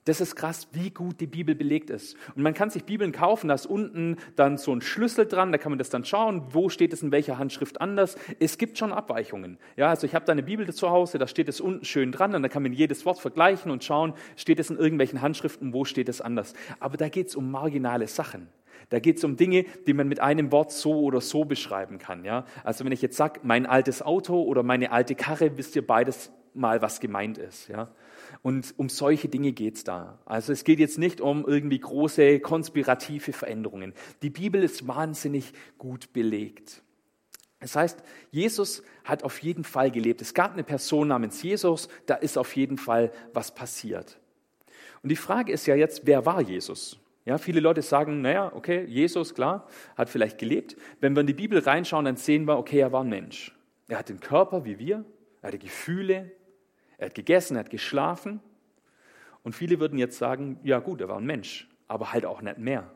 Das 0.05 0.19
ist 0.19 0.35
krass, 0.35 0.67
wie 0.73 0.89
gut 0.89 1.21
die 1.21 1.27
Bibel 1.27 1.55
belegt 1.55 1.89
ist. 1.89 2.17
Und 2.35 2.43
man 2.43 2.53
kann 2.53 2.69
sich 2.69 2.83
Bibeln 2.83 3.13
kaufen, 3.13 3.47
da 3.47 3.53
ist 3.53 3.65
unten 3.65 4.17
dann 4.35 4.57
so 4.57 4.73
ein 4.73 4.81
Schlüssel 4.81 5.25
dran, 5.25 5.53
da 5.53 5.57
kann 5.57 5.71
man 5.71 5.79
das 5.79 5.89
dann 5.89 6.03
schauen, 6.03 6.43
wo 6.49 6.67
steht 6.67 6.91
es 6.91 7.01
in 7.01 7.11
welcher 7.11 7.37
Handschrift 7.37 7.79
anders. 7.79 8.17
Es 8.39 8.57
gibt 8.57 8.77
schon 8.77 8.91
Abweichungen. 8.91 9.57
Ja, 9.77 9.89
also 9.89 10.05
ich 10.05 10.13
habe 10.13 10.25
da 10.25 10.33
eine 10.33 10.43
Bibel 10.43 10.71
zu 10.73 10.89
Hause, 10.89 11.19
da 11.19 11.27
steht 11.27 11.47
es 11.47 11.61
unten 11.61 11.85
schön 11.85 12.11
dran 12.11 12.35
und 12.35 12.43
da 12.43 12.49
kann 12.49 12.63
man 12.63 12.73
jedes 12.73 13.05
Wort 13.05 13.19
vergleichen 13.19 13.71
und 13.71 13.83
schauen, 13.83 14.13
steht 14.35 14.59
es 14.59 14.69
in 14.69 14.77
irgendwelchen 14.77 15.21
Handschriften, 15.21 15.73
wo 15.73 15.85
steht 15.85 16.09
es 16.09 16.19
anders. 16.19 16.53
Aber 16.81 16.97
da 16.97 17.07
geht 17.07 17.27
es 17.27 17.35
um 17.35 17.49
marginale 17.49 18.07
Sachen. 18.07 18.49
Da 18.89 18.99
geht 18.99 19.17
es 19.17 19.23
um 19.23 19.37
Dinge, 19.37 19.65
die 19.87 19.93
man 19.93 20.09
mit 20.09 20.19
einem 20.19 20.51
Wort 20.51 20.71
so 20.71 20.99
oder 21.01 21.21
so 21.21 21.45
beschreiben 21.45 21.97
kann. 21.97 22.25
Ja? 22.25 22.45
Also 22.65 22.83
wenn 22.83 22.91
ich 22.91 23.01
jetzt 23.01 23.15
sage, 23.15 23.39
mein 23.43 23.65
altes 23.65 24.01
Auto 24.01 24.41
oder 24.43 24.63
meine 24.63 24.91
alte 24.91 25.15
Karre, 25.15 25.57
wisst 25.57 25.75
ihr 25.77 25.87
beides 25.87 26.31
mal, 26.53 26.81
was 26.81 26.99
gemeint 26.99 27.37
ist. 27.37 27.69
Ja? 27.69 27.89
Und 28.43 28.73
um 28.77 28.89
solche 28.89 29.29
Dinge 29.29 29.53
geht 29.53 29.77
es 29.77 29.83
da. 29.85 30.19
Also 30.25 30.51
es 30.51 30.65
geht 30.65 30.77
jetzt 30.79 30.99
nicht 30.99 31.21
um 31.21 31.47
irgendwie 31.47 31.79
große 31.79 32.41
konspirative 32.41 33.31
Veränderungen. 33.31 33.93
Die 34.21 34.29
Bibel 34.29 34.61
ist 34.61 34.85
wahnsinnig 34.85 35.53
gut 35.77 36.11
belegt. 36.11 36.83
Das 37.61 37.77
heißt, 37.77 38.03
Jesus 38.31 38.83
hat 39.05 39.23
auf 39.23 39.39
jeden 39.39 39.63
Fall 39.63 39.89
gelebt. 39.89 40.21
Es 40.21 40.33
gab 40.33 40.51
eine 40.51 40.65
Person 40.65 41.07
namens 41.07 41.41
Jesus, 41.41 41.87
da 42.05 42.15
ist 42.15 42.37
auf 42.37 42.53
jeden 42.57 42.77
Fall 42.77 43.13
was 43.33 43.55
passiert. 43.55 44.19
Und 45.01 45.09
die 45.09 45.15
Frage 45.15 45.53
ist 45.53 45.65
ja 45.65 45.75
jetzt, 45.75 46.05
wer 46.05 46.25
war 46.25 46.41
Jesus? 46.41 46.99
Ja, 47.23 47.37
viele 47.37 47.61
Leute 47.61 47.81
sagen, 47.81 48.21
naja, 48.21 48.51
okay, 48.53 48.83
Jesus, 48.83 49.33
klar, 49.33 49.69
hat 49.95 50.09
vielleicht 50.09 50.37
gelebt. 50.37 50.75
Wenn 50.99 51.15
wir 51.15 51.21
in 51.21 51.27
die 51.27 51.33
Bibel 51.33 51.59
reinschauen, 51.59 52.03
dann 52.03 52.17
sehen 52.17 52.43
wir, 52.43 52.57
okay, 52.57 52.79
er 52.79 52.91
war 52.91 53.05
ein 53.05 53.09
Mensch. 53.09 53.55
Er 53.87 53.99
hat 53.99 54.09
den 54.09 54.19
Körper 54.19 54.65
wie 54.65 54.79
wir, 54.79 55.05
er 55.41 55.47
hatte 55.47 55.59
Gefühle, 55.59 56.31
er 57.03 57.07
hat 57.07 57.15
gegessen, 57.15 57.57
er 57.57 57.61
hat 57.61 57.69
geschlafen. 57.69 58.39
Und 59.43 59.53
viele 59.53 59.79
würden 59.79 59.99
jetzt 59.99 60.17
sagen, 60.17 60.57
ja 60.63 60.79
gut, 60.79 61.01
er 61.01 61.09
war 61.09 61.17
ein 61.17 61.25
Mensch, 61.25 61.69
aber 61.87 62.13
halt 62.13 62.25
auch 62.25 62.41
nicht 62.41 62.57
mehr. 62.57 62.89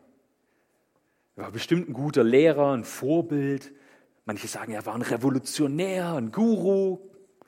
Er 1.36 1.44
war 1.44 1.52
bestimmt 1.52 1.90
ein 1.90 1.94
guter 1.94 2.24
Lehrer, 2.24 2.72
ein 2.72 2.86
Vorbild. 2.86 3.74
Manche 4.26 4.48
sagen, 4.48 4.72
er 4.72 4.86
war 4.86 4.96
ein 4.96 5.02
Revolutionär, 5.02 6.14
ein 6.14 6.32
Guru. 6.32 7.00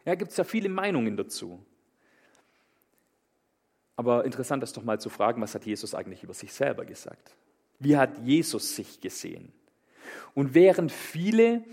Ja, 0.05 0.15
gibt 0.15 0.31
es 0.31 0.37
ja 0.37 0.43
viele 0.43 0.69
Meinungen 0.69 1.15
dazu. 1.15 1.65
Aber 3.95 4.25
interessant 4.25 4.61
ist 4.63 4.75
doch 4.75 4.83
mal 4.83 4.99
zu 4.99 5.09
fragen, 5.09 5.41
was 5.41 5.55
hat 5.55 5.65
Jesus 5.65 5.95
eigentlich 5.95 6.23
über 6.23 6.33
sich 6.33 6.51
selber 6.53 6.85
gesagt? 6.85 7.35
Wie 7.79 7.95
hat 7.95 8.17
Jesus 8.19 8.75
sich 8.75 8.99
gesehen? 8.99 9.53
Und 10.33 10.53
während 10.53 10.91
viele 10.91 11.63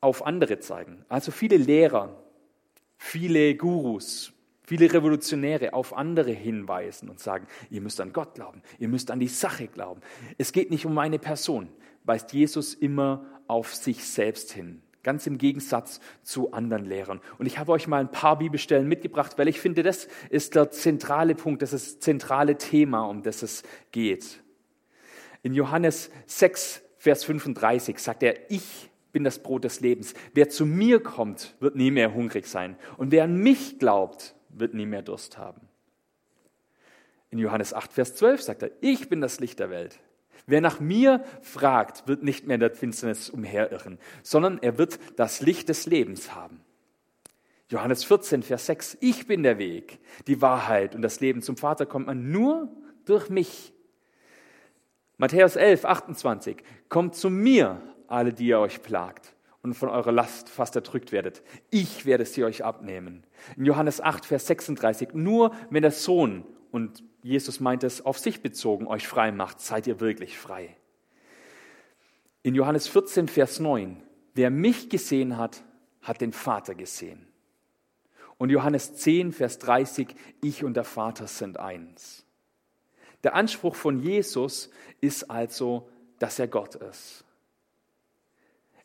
auf 0.00 0.26
andere 0.26 0.58
zeigen, 0.58 1.04
also 1.08 1.30
viele 1.30 1.56
Lehrer, 1.56 2.21
viele 3.02 3.56
Gurus, 3.56 4.32
viele 4.62 4.90
Revolutionäre 4.92 5.74
auf 5.74 5.92
andere 5.92 6.30
hinweisen 6.30 7.10
und 7.10 7.18
sagen, 7.18 7.48
ihr 7.68 7.80
müsst 7.80 8.00
an 8.00 8.12
Gott 8.12 8.36
glauben, 8.36 8.62
ihr 8.78 8.86
müsst 8.86 9.10
an 9.10 9.18
die 9.18 9.28
Sache 9.28 9.66
glauben. 9.66 10.00
Es 10.38 10.52
geht 10.52 10.70
nicht 10.70 10.86
um 10.86 10.96
eine 10.98 11.18
Person, 11.18 11.68
weist 12.04 12.32
Jesus 12.32 12.74
immer 12.74 13.26
auf 13.48 13.74
sich 13.74 14.04
selbst 14.04 14.52
hin. 14.52 14.82
Ganz 15.02 15.26
im 15.26 15.36
Gegensatz 15.36 15.98
zu 16.22 16.52
anderen 16.52 16.84
Lehrern. 16.84 17.20
Und 17.38 17.46
ich 17.46 17.58
habe 17.58 17.72
euch 17.72 17.88
mal 17.88 18.00
ein 18.00 18.10
paar 18.12 18.38
Bibelstellen 18.38 18.86
mitgebracht, 18.86 19.36
weil 19.36 19.48
ich 19.48 19.60
finde, 19.60 19.82
das 19.82 20.06
ist 20.30 20.54
der 20.54 20.70
zentrale 20.70 21.34
Punkt, 21.34 21.60
das 21.60 21.72
ist 21.72 21.96
das 21.96 22.00
zentrale 22.00 22.56
Thema, 22.56 23.02
um 23.06 23.24
das 23.24 23.42
es 23.42 23.64
geht. 23.90 24.44
In 25.42 25.54
Johannes 25.54 26.08
6, 26.26 26.82
Vers 26.98 27.24
35 27.24 27.98
sagt 27.98 28.22
er, 28.22 28.48
ich 28.48 28.91
bin 29.12 29.24
das 29.24 29.38
Brot 29.38 29.64
des 29.64 29.80
Lebens. 29.80 30.14
Wer 30.34 30.48
zu 30.48 30.66
mir 30.66 31.02
kommt, 31.02 31.54
wird 31.60 31.76
nie 31.76 31.90
mehr 31.90 32.14
hungrig 32.14 32.46
sein. 32.46 32.76
Und 32.96 33.12
wer 33.12 33.24
an 33.24 33.36
mich 33.36 33.78
glaubt, 33.78 34.34
wird 34.48 34.74
nie 34.74 34.86
mehr 34.86 35.02
Durst 35.02 35.38
haben. 35.38 35.68
In 37.30 37.38
Johannes 37.38 37.72
8, 37.72 37.92
Vers 37.92 38.14
12 38.16 38.42
sagt 38.42 38.62
er, 38.62 38.70
ich 38.80 39.08
bin 39.08 39.20
das 39.20 39.40
Licht 39.40 39.58
der 39.58 39.70
Welt. 39.70 39.98
Wer 40.46 40.60
nach 40.60 40.80
mir 40.80 41.24
fragt, 41.40 42.06
wird 42.08 42.22
nicht 42.22 42.46
mehr 42.46 42.54
in 42.54 42.60
der 42.60 42.72
Finsternis 42.72 43.30
umherirren, 43.30 43.98
sondern 44.22 44.58
er 44.58 44.76
wird 44.76 44.98
das 45.16 45.40
Licht 45.40 45.68
des 45.68 45.86
Lebens 45.86 46.34
haben. 46.34 46.60
Johannes 47.68 48.04
14, 48.04 48.42
Vers 48.42 48.66
6, 48.66 48.98
ich 49.00 49.26
bin 49.26 49.42
der 49.42 49.56
Weg, 49.56 49.98
die 50.26 50.42
Wahrheit 50.42 50.94
und 50.94 51.00
das 51.00 51.20
Leben. 51.20 51.40
Zum 51.40 51.56
Vater 51.56 51.86
kommt 51.86 52.06
man 52.06 52.30
nur 52.30 52.68
durch 53.06 53.30
mich. 53.30 53.72
Matthäus 55.16 55.56
11, 55.56 55.84
28, 55.84 56.62
kommt 56.88 57.14
zu 57.14 57.30
mir, 57.30 57.80
alle, 58.12 58.32
die 58.32 58.46
ihr 58.46 58.58
euch 58.58 58.82
plagt 58.82 59.34
und 59.62 59.74
von 59.74 59.88
eurer 59.88 60.12
Last 60.12 60.48
fast 60.48 60.76
erdrückt 60.76 61.12
werdet. 61.12 61.42
Ich 61.70 62.04
werde 62.04 62.24
sie 62.24 62.44
euch 62.44 62.64
abnehmen. 62.64 63.24
In 63.56 63.64
Johannes 63.64 64.00
8, 64.00 64.26
Vers 64.26 64.46
36, 64.46 65.14
nur 65.14 65.54
wenn 65.70 65.82
der 65.82 65.92
Sohn, 65.92 66.44
und 66.70 67.02
Jesus 67.22 67.60
meint 67.60 67.84
es 67.84 68.04
auf 68.04 68.18
sich 68.18 68.42
bezogen, 68.42 68.86
euch 68.86 69.06
frei 69.06 69.30
macht, 69.30 69.60
seid 69.60 69.86
ihr 69.86 70.00
wirklich 70.00 70.38
frei. 70.38 70.76
In 72.42 72.54
Johannes 72.54 72.88
14, 72.88 73.28
Vers 73.28 73.60
9, 73.60 74.02
wer 74.34 74.50
mich 74.50 74.90
gesehen 74.90 75.38
hat, 75.38 75.62
hat 76.00 76.20
den 76.20 76.32
Vater 76.32 76.74
gesehen. 76.74 77.28
Und 78.36 78.50
Johannes 78.50 78.96
10, 78.96 79.30
Vers 79.30 79.58
30, 79.60 80.08
ich 80.40 80.64
und 80.64 80.74
der 80.74 80.82
Vater 80.82 81.28
sind 81.28 81.60
eins. 81.60 82.26
Der 83.22 83.36
Anspruch 83.36 83.76
von 83.76 84.00
Jesus 84.00 84.70
ist 85.00 85.30
also, 85.30 85.88
dass 86.18 86.40
er 86.40 86.48
Gott 86.48 86.74
ist. 86.74 87.24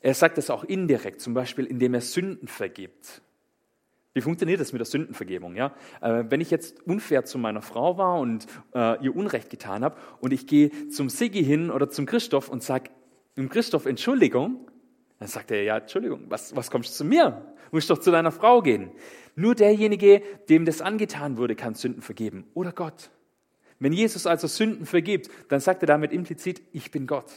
Er 0.02 0.14
sagt 0.14 0.38
es 0.38 0.50
auch 0.50 0.64
indirekt, 0.64 1.22
zum 1.22 1.34
Beispiel 1.34 1.66
indem 1.66 1.94
er 1.94 2.02
Sünden 2.02 2.48
vergibt. 2.48 3.22
Wie 4.14 4.22
funktioniert 4.22 4.60
das 4.60 4.74
mit 4.74 4.80
der 4.80 4.88
Sündenvergebung? 4.88 5.56
Ja? 5.56 5.76
Äh, 6.02 6.24
wenn 6.30 6.42
ich 6.42 6.50
jetzt 6.50 6.82
unfair 6.88 7.24
zu 7.26 7.38
meiner 7.38 7.62
Frau 7.62 8.00
war 8.00 8.20
und 8.20 8.48
äh, 8.74 9.04
ihr 9.04 9.16
Unrecht 9.16 9.52
getan 9.52 9.84
habe 9.84 9.96
und 10.22 10.34
ich 10.34 10.48
gehe 10.48 10.90
zum 10.90 11.10
Siggi 11.10 11.44
hin 11.44 11.70
oder 11.70 11.90
zum 11.90 12.08
Christoph 12.08 12.50
und 12.50 12.64
sage, 12.64 12.90
dem 13.38 13.48
Christoph 13.48 13.86
Entschuldigung, 13.86 14.72
dann 15.20 15.28
sagt 15.28 15.52
er, 15.52 15.62
ja, 15.62 15.78
Entschuldigung, 15.78 16.26
was, 16.30 16.56
was 16.56 16.72
kommst 16.72 16.90
du 16.90 16.94
zu 16.96 17.06
mir? 17.06 17.46
Du 17.70 17.76
musst 17.76 17.92
doch 17.92 18.00
zu 18.00 18.10
deiner 18.10 18.32
Frau 18.32 18.64
gehen. 18.64 18.90
Nur 19.36 19.54
derjenige, 19.54 20.24
dem 20.50 20.66
das 20.66 20.82
angetan 20.82 21.38
wurde, 21.38 21.56
kann 21.56 21.76
Sünden 21.76 22.02
vergeben. 22.02 22.46
Oder 22.56 22.72
Gott. 22.72 23.12
Wenn 23.78 23.94
Jesus 23.94 24.26
also 24.26 24.48
Sünden 24.48 24.88
vergibt, 24.88 25.30
dann 25.50 25.60
sagt 25.60 25.84
er 25.84 25.88
damit 25.88 26.12
implizit, 26.12 26.64
ich 26.72 26.90
bin 26.90 27.06
Gott. 27.06 27.32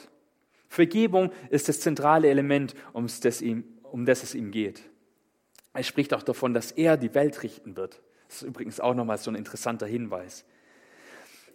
Vergebung 0.70 1.30
ist 1.50 1.68
das 1.68 1.80
zentrale 1.80 2.30
Element, 2.30 2.74
um 2.94 3.06
das, 3.22 3.42
ihm, 3.42 3.64
um 3.82 4.06
das 4.06 4.22
es 4.22 4.34
ihm 4.34 4.50
geht. 4.50 4.80
Er 5.74 5.82
spricht 5.82 6.14
auch 6.14 6.22
davon, 6.22 6.54
dass 6.54 6.72
er 6.72 6.96
die 6.96 7.14
Welt 7.14 7.42
richten 7.42 7.76
wird. 7.76 8.00
Das 8.28 8.36
ist 8.36 8.48
übrigens 8.48 8.80
auch 8.80 8.94
nochmal 8.94 9.18
so 9.18 9.30
ein 9.30 9.34
interessanter 9.34 9.86
Hinweis. 9.86 10.46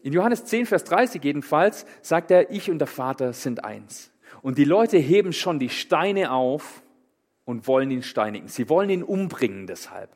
In 0.03 0.13
Johannes 0.13 0.45
10, 0.45 0.67
Vers 0.67 0.84
30 0.84 1.24
jedenfalls 1.24 1.88
sagt 2.03 2.29
er, 2.29 2.51
ich 2.51 2.69
und 2.69 2.77
der 2.77 2.88
Vater 2.88 3.34
sind 3.34 3.63
eins. 3.63 4.12
Und 4.43 4.60
die 4.60 4.65
Leute 4.65 5.00
heben 5.00 5.34
schon 5.34 5.57
die 5.57 5.69
Steine 5.69 6.31
auf, 6.31 6.84
und 7.45 7.67
wollen 7.67 7.91
ihn 7.91 8.03
steinigen. 8.03 8.48
Sie 8.48 8.67
wollen 8.69 8.89
ihn 8.89 9.03
umbringen 9.03 9.67
deshalb. 9.67 10.10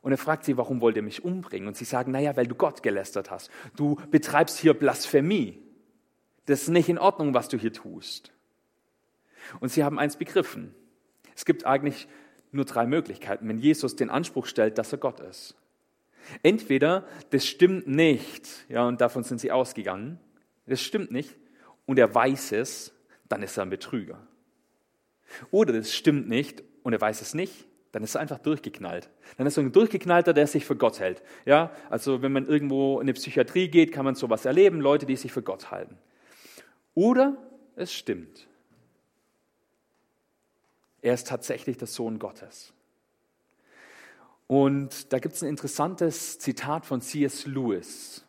Und 0.00 0.12
er 0.12 0.18
fragt 0.18 0.44
sie, 0.44 0.56
warum 0.56 0.80
wollt 0.80 0.96
ihr 0.96 1.02
mich 1.02 1.22
umbringen? 1.24 1.68
Und 1.68 1.76
sie 1.76 1.84
sagen, 1.84 2.12
naja, 2.12 2.36
weil 2.36 2.46
du 2.46 2.54
Gott 2.54 2.82
gelästert 2.82 3.30
hast. 3.30 3.50
Du 3.76 3.96
betreibst 4.10 4.58
hier 4.58 4.74
Blasphemie. 4.74 5.62
Das 6.48 6.62
ist 6.62 6.68
nicht 6.68 6.88
in 6.88 6.98
Ordnung, 6.98 7.34
was 7.34 7.48
du 7.48 7.58
hier 7.58 7.74
tust. 7.74 8.32
Und 9.60 9.68
sie 9.70 9.84
haben 9.84 9.98
eins 9.98 10.16
begriffen. 10.16 10.74
Es 11.36 11.44
gibt 11.44 11.66
eigentlich 11.66 12.08
nur 12.52 12.64
drei 12.64 12.86
Möglichkeiten, 12.86 13.46
wenn 13.46 13.58
Jesus 13.58 13.96
den 13.96 14.08
Anspruch 14.08 14.46
stellt, 14.46 14.78
dass 14.78 14.90
er 14.90 14.98
Gott 14.98 15.20
ist. 15.20 15.56
Entweder 16.42 17.06
das 17.30 17.46
stimmt 17.46 17.86
nicht, 17.86 18.48
ja, 18.70 18.88
und 18.88 19.02
davon 19.02 19.24
sind 19.24 19.42
sie 19.42 19.52
ausgegangen, 19.52 20.18
das 20.66 20.80
stimmt 20.80 21.10
nicht, 21.10 21.36
und 21.84 21.98
er 21.98 22.14
weiß 22.14 22.52
es, 22.52 22.94
dann 23.28 23.42
ist 23.42 23.58
er 23.58 23.64
ein 23.64 23.70
Betrüger. 23.70 24.26
Oder 25.50 25.74
das 25.74 25.94
stimmt 25.94 26.30
nicht 26.30 26.62
und 26.82 26.94
er 26.94 27.00
weiß 27.00 27.20
es 27.20 27.34
nicht, 27.34 27.66
dann 27.92 28.02
ist 28.02 28.14
er 28.14 28.22
einfach 28.22 28.38
durchgeknallt. 28.38 29.10
Dann 29.36 29.46
ist 29.46 29.58
er 29.58 29.64
ein 29.64 29.72
Durchgeknallter, 29.72 30.32
der 30.32 30.46
sich 30.46 30.64
für 30.64 30.76
Gott 30.76 30.98
hält. 30.98 31.22
Ja, 31.44 31.72
also 31.90 32.22
wenn 32.22 32.32
man 32.32 32.46
irgendwo 32.46 33.00
in 33.00 33.02
eine 33.02 33.12
Psychiatrie 33.12 33.68
geht, 33.68 33.92
kann 33.92 34.06
man 34.06 34.14
sowas 34.14 34.46
erleben, 34.46 34.80
Leute, 34.80 35.04
die 35.04 35.16
sich 35.16 35.30
für 35.30 35.42
Gott 35.42 35.70
halten. 35.70 35.98
Oder 36.94 37.36
es 37.76 37.92
stimmt. 37.92 38.48
Er 41.00 41.14
ist 41.14 41.28
tatsächlich 41.28 41.76
der 41.76 41.86
Sohn 41.86 42.18
Gottes. 42.18 42.72
Und 44.46 45.12
da 45.12 45.18
gibt 45.18 45.34
es 45.34 45.42
ein 45.42 45.48
interessantes 45.48 46.38
Zitat 46.38 46.86
von 46.86 47.00
C.S. 47.00 47.46
Lewis. 47.46 48.24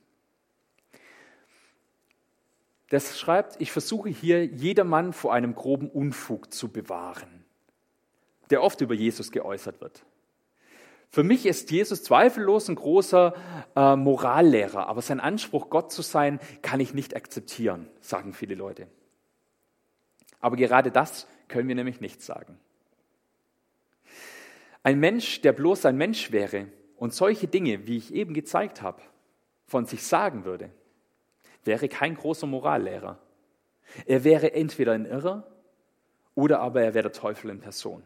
Das 2.89 3.20
schreibt, 3.20 3.62
ich 3.62 3.72
versuche 3.72 4.10
hier 4.10 4.46
jedermann 4.46 5.13
vor 5.13 5.34
einem 5.34 5.56
groben 5.56 5.89
Unfug 5.89 6.54
zu 6.54 6.70
bewahren, 6.70 7.46
der 8.50 8.63
oft 8.63 8.82
über 8.82 8.94
Jesus 8.94 9.32
geäußert 9.32 9.80
wird. 9.80 10.06
Für 11.12 11.24
mich 11.24 11.46
ist 11.48 11.72
Jesus 11.72 12.04
zweifellos 12.04 12.70
ein 12.70 12.75
großer 12.75 13.34
äh, 13.75 13.96
Morallehrer, 13.96 14.88
aber 14.88 15.01
sein 15.01 15.20
Anspruch, 15.20 15.70
Gott 15.70 15.92
zu 15.92 16.04
sein, 16.04 16.39
kann 16.62 16.80
ich 16.80 16.94
nicht 16.94 17.16
akzeptieren, 17.16 17.88
sagen 18.00 18.34
viele 18.34 18.54
Leute. 18.54 18.88
Aber 20.39 20.56
gerade 20.56 20.92
das 20.92 21.28
können 21.48 21.68
wir 21.68 21.75
nämlich 21.75 22.00
nicht 22.00 22.22
sagen. 22.22 22.60
Ein 24.84 25.00
Mensch, 25.00 25.42
der 25.42 25.51
bloß 25.51 25.86
ein 25.86 25.98
Mensch 25.98 26.32
wäre 26.32 26.68
und 26.96 27.13
solche 27.13 27.48
Dinge, 27.48 27.88
wie 27.88 27.98
ich 27.98 28.13
eben 28.13 28.34
gezeigt 28.34 28.82
habe, 28.82 29.01
von 29.66 29.86
sich 29.86 30.04
sagen 30.04 30.46
würde, 30.46 30.70
wäre 31.63 31.89
kein 31.89 32.16
großer 32.16 32.48
Morallehrer. 32.48 33.20
Er 34.06 34.24
wäre 34.24 34.54
entweder 34.54 34.94
ein 34.94 35.06
Irrer 35.06 35.48
oder 36.36 36.60
aber 36.60 36.82
er 36.82 36.94
wäre 36.94 37.10
der 37.10 37.13
Teufel 37.13 37.50
in 37.50 37.60
Person. 37.60 38.04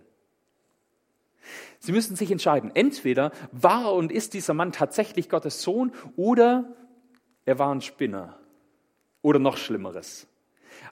Sie 1.79 1.91
müssen 1.91 2.15
sich 2.15 2.31
entscheiden. 2.31 2.71
Entweder 2.73 3.31
war 3.51 3.93
und 3.93 4.11
ist 4.11 4.33
dieser 4.33 4.53
Mann 4.53 4.71
tatsächlich 4.71 5.29
Gottes 5.29 5.61
Sohn 5.61 5.91
oder 6.15 6.73
er 7.45 7.59
war 7.59 7.73
ein 7.73 7.81
Spinner 7.81 8.39
oder 9.21 9.39
noch 9.39 9.57
Schlimmeres. 9.57 10.27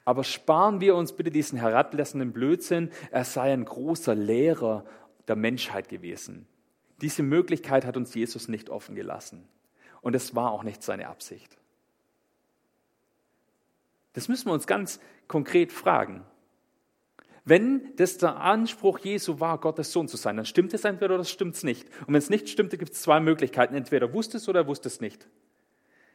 Aber 0.04 0.24
sparen 0.24 0.80
wir 0.80 0.94
uns 0.96 1.12
bitte 1.12 1.30
diesen 1.30 1.58
herablassenden 1.58 2.32
Blödsinn, 2.32 2.90
er 3.10 3.24
sei 3.24 3.52
ein 3.52 3.64
großer 3.64 4.14
Lehrer 4.14 4.84
der 5.28 5.36
Menschheit 5.36 5.88
gewesen. 5.88 6.46
Diese 7.00 7.22
Möglichkeit 7.22 7.84
hat 7.84 7.96
uns 7.96 8.14
Jesus 8.14 8.48
nicht 8.48 8.70
offen 8.70 8.94
gelassen. 8.94 9.48
Und 10.00 10.14
es 10.14 10.34
war 10.34 10.50
auch 10.50 10.64
nicht 10.64 10.82
seine 10.82 11.08
Absicht. 11.08 11.56
Das 14.12 14.28
müssen 14.28 14.46
wir 14.46 14.52
uns 14.52 14.66
ganz 14.66 15.00
konkret 15.28 15.72
fragen. 15.72 16.24
Wenn 17.44 17.94
das 17.96 18.18
der 18.18 18.36
Anspruch 18.36 19.00
Jesu 19.00 19.40
war, 19.40 19.58
Gottes 19.58 19.92
Sohn 19.92 20.06
zu 20.06 20.16
sein, 20.16 20.36
dann 20.36 20.46
stimmt 20.46 20.74
es 20.74 20.84
entweder 20.84 21.16
oder 21.16 21.24
stimmt 21.24 21.56
es 21.56 21.64
nicht. 21.64 21.88
Und 22.00 22.08
wenn 22.08 22.16
es 22.16 22.30
nicht 22.30 22.48
stimmt, 22.48 22.70
gibt 22.70 22.92
es 22.92 23.02
zwei 23.02 23.18
Möglichkeiten. 23.18 23.74
Entweder 23.74 24.12
wusste 24.12 24.36
es 24.36 24.48
oder 24.48 24.60
er 24.60 24.66
wusste 24.68 24.88
es 24.88 25.00
nicht. 25.00 25.26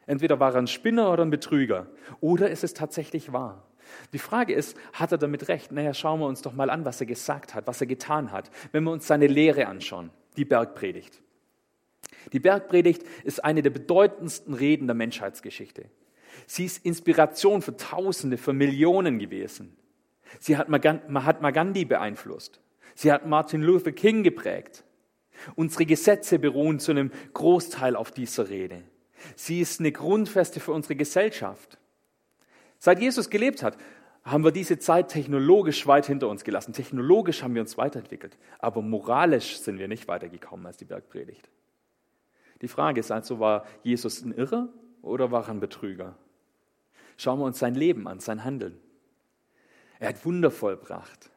Entweder 0.06 0.40
war 0.40 0.54
er 0.54 0.58
ein 0.58 0.66
Spinner 0.66 1.12
oder 1.12 1.22
ein 1.22 1.30
Betrüger. 1.30 1.86
Oder 2.20 2.48
ist 2.48 2.64
es 2.64 2.72
tatsächlich 2.72 3.30
wahr? 3.32 3.68
Die 4.14 4.18
Frage 4.18 4.54
ist, 4.54 4.76
hat 4.94 5.12
er 5.12 5.18
damit 5.18 5.48
recht? 5.48 5.70
Naja, 5.70 5.92
schauen 5.92 6.20
wir 6.20 6.26
uns 6.26 6.40
doch 6.40 6.54
mal 6.54 6.70
an, 6.70 6.86
was 6.86 7.00
er 7.00 7.06
gesagt 7.06 7.54
hat, 7.54 7.66
was 7.66 7.80
er 7.80 7.86
getan 7.86 8.32
hat. 8.32 8.50
Wenn 8.72 8.84
wir 8.84 8.90
uns 8.90 9.06
seine 9.06 9.26
Lehre 9.26 9.66
anschauen, 9.66 10.10
die 10.38 10.46
Bergpredigt. 10.46 11.20
Die 12.32 12.40
Bergpredigt 12.40 13.02
ist 13.24 13.44
eine 13.44 13.62
der 13.62 13.70
bedeutendsten 13.70 14.54
Reden 14.54 14.86
der 14.86 14.94
Menschheitsgeschichte. 14.94 15.86
Sie 16.46 16.64
ist 16.64 16.84
Inspiration 16.84 17.62
für 17.62 17.76
Tausende, 17.76 18.38
für 18.38 18.52
Millionen 18.52 19.18
gewesen. 19.18 19.76
Sie 20.40 20.56
hat 20.56 20.68
Mahatma 20.68 21.50
Gandhi 21.50 21.84
beeinflusst. 21.84 22.60
Sie 22.94 23.12
hat 23.12 23.26
Martin 23.26 23.62
Luther 23.62 23.92
King 23.92 24.22
geprägt. 24.22 24.84
Unsere 25.54 25.86
Gesetze 25.86 26.38
beruhen 26.38 26.80
zu 26.80 26.90
einem 26.90 27.12
Großteil 27.32 27.96
auf 27.96 28.10
dieser 28.10 28.48
Rede. 28.48 28.82
Sie 29.36 29.60
ist 29.60 29.80
eine 29.80 29.92
Grundfeste 29.92 30.60
für 30.60 30.72
unsere 30.72 30.96
Gesellschaft. 30.96 31.78
Seit 32.78 33.00
Jesus 33.00 33.30
gelebt 33.30 33.62
hat, 33.62 33.76
haben 34.24 34.44
wir 34.44 34.52
diese 34.52 34.78
Zeit 34.78 35.08
technologisch 35.08 35.86
weit 35.86 36.06
hinter 36.06 36.28
uns 36.28 36.44
gelassen. 36.44 36.72
Technologisch 36.72 37.42
haben 37.42 37.54
wir 37.54 37.62
uns 37.62 37.78
weiterentwickelt, 37.78 38.36
aber 38.58 38.82
moralisch 38.82 39.58
sind 39.58 39.78
wir 39.78 39.88
nicht 39.88 40.06
weitergekommen 40.08 40.66
als 40.66 40.76
die 40.76 40.84
Bergpredigt. 40.84 41.48
Die 42.60 42.68
Frage 42.68 43.00
ist 43.00 43.10
also, 43.10 43.40
war 43.40 43.64
Jesus 43.82 44.22
ein 44.22 44.32
Irrer 44.32 44.68
oder 45.02 45.30
war 45.30 45.44
er 45.44 45.50
ein 45.50 45.60
Betrüger? 45.60 46.16
Schauen 47.16 47.38
wir 47.38 47.46
uns 47.46 47.58
sein 47.58 47.74
Leben 47.74 48.06
an, 48.06 48.20
sein 48.20 48.44
Handeln. 48.44 48.78
Er 49.98 50.10
hat 50.10 50.24
Wunder 50.24 50.50
vollbracht. 50.50 51.30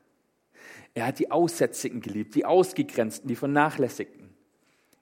Er 0.93 1.07
hat 1.07 1.19
die 1.19 1.31
Aussätzigen 1.31 2.01
geliebt, 2.01 2.35
die 2.35 2.45
Ausgegrenzten, 2.45 3.27
die 3.27 3.35
Vernachlässigten. 3.35 4.29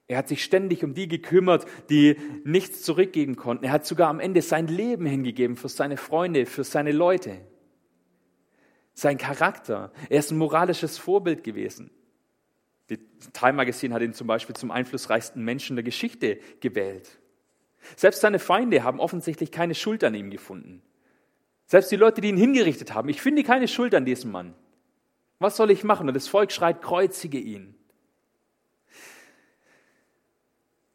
Er 0.08 0.18
hat 0.18 0.28
sich 0.28 0.44
ständig 0.44 0.84
um 0.84 0.96
die 0.96 1.08
gekümmert, 1.08 1.66
die 1.90 2.18
nichts 2.44 2.82
zurückgeben 2.82 3.36
konnten. 3.36 3.66
Er 3.66 3.72
hat 3.72 3.86
sogar 3.86 4.10
am 4.10 4.20
Ende 4.20 4.42
sein 4.42 4.68
Leben 4.68 5.06
hingegeben 5.06 5.56
für 5.56 5.70
seine 5.70 5.98
Freunde, 5.98 6.48
für 6.48 6.64
seine 6.64 6.92
Leute. 6.92 7.42
Sein 8.96 9.18
Charakter. 9.18 9.92
Er 10.10 10.20
ist 10.20 10.32
ein 10.32 10.38
moralisches 10.38 10.98
Vorbild 10.98 11.44
gewesen. 11.44 11.92
Die 12.90 12.98
Time 13.34 13.54
Magazine 13.54 13.94
hat 13.94 14.02
ihn 14.02 14.14
zum 14.14 14.26
Beispiel 14.26 14.56
zum 14.56 14.72
einflussreichsten 14.72 15.44
Menschen 15.44 15.76
der 15.76 15.84
Geschichte 15.84 16.40
gewählt. 16.60 17.20
Selbst 17.96 18.22
seine 18.22 18.40
Feinde 18.40 18.84
haben 18.84 19.00
offensichtlich 19.00 19.52
keine 19.52 19.76
Schuld 19.76 20.04
an 20.04 20.16
ihm 20.16 20.32
gefunden. 20.32 20.82
Selbst 21.70 21.92
die 21.92 21.98
Leute, 21.98 22.20
die 22.20 22.30
ihn 22.30 22.38
hingerichtet 22.38 22.96
haben, 22.96 23.10
ich 23.10 23.22
finde 23.22 23.44
keine 23.44 23.68
Schuld 23.68 23.94
an 23.94 24.04
diesem 24.04 24.32
Mann. 24.32 24.56
Was 25.38 25.56
soll 25.56 25.70
ich 25.70 25.84
machen? 25.84 26.08
Und 26.08 26.16
das 26.16 26.28
Volk 26.28 26.52
schreit, 26.52 26.82
kreuzige 26.82 27.38
ihn. 27.38 27.76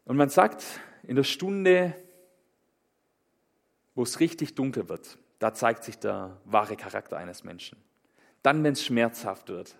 Und 0.04 0.16
man 0.16 0.30
sagt, 0.30 0.64
in 1.04 1.14
der 1.14 1.22
Stunde, 1.22 1.94
wo 3.94 4.02
es 4.02 4.18
richtig 4.18 4.56
dunkel 4.56 4.88
wird, 4.88 5.16
da 5.38 5.54
zeigt 5.54 5.84
sich 5.84 5.96
der 6.00 6.40
wahre 6.44 6.74
Charakter 6.76 7.18
eines 7.18 7.44
Menschen. 7.44 7.78
Dann, 8.42 8.64
wenn 8.64 8.72
es 8.72 8.84
schmerzhaft 8.84 9.50
wird. 9.50 9.76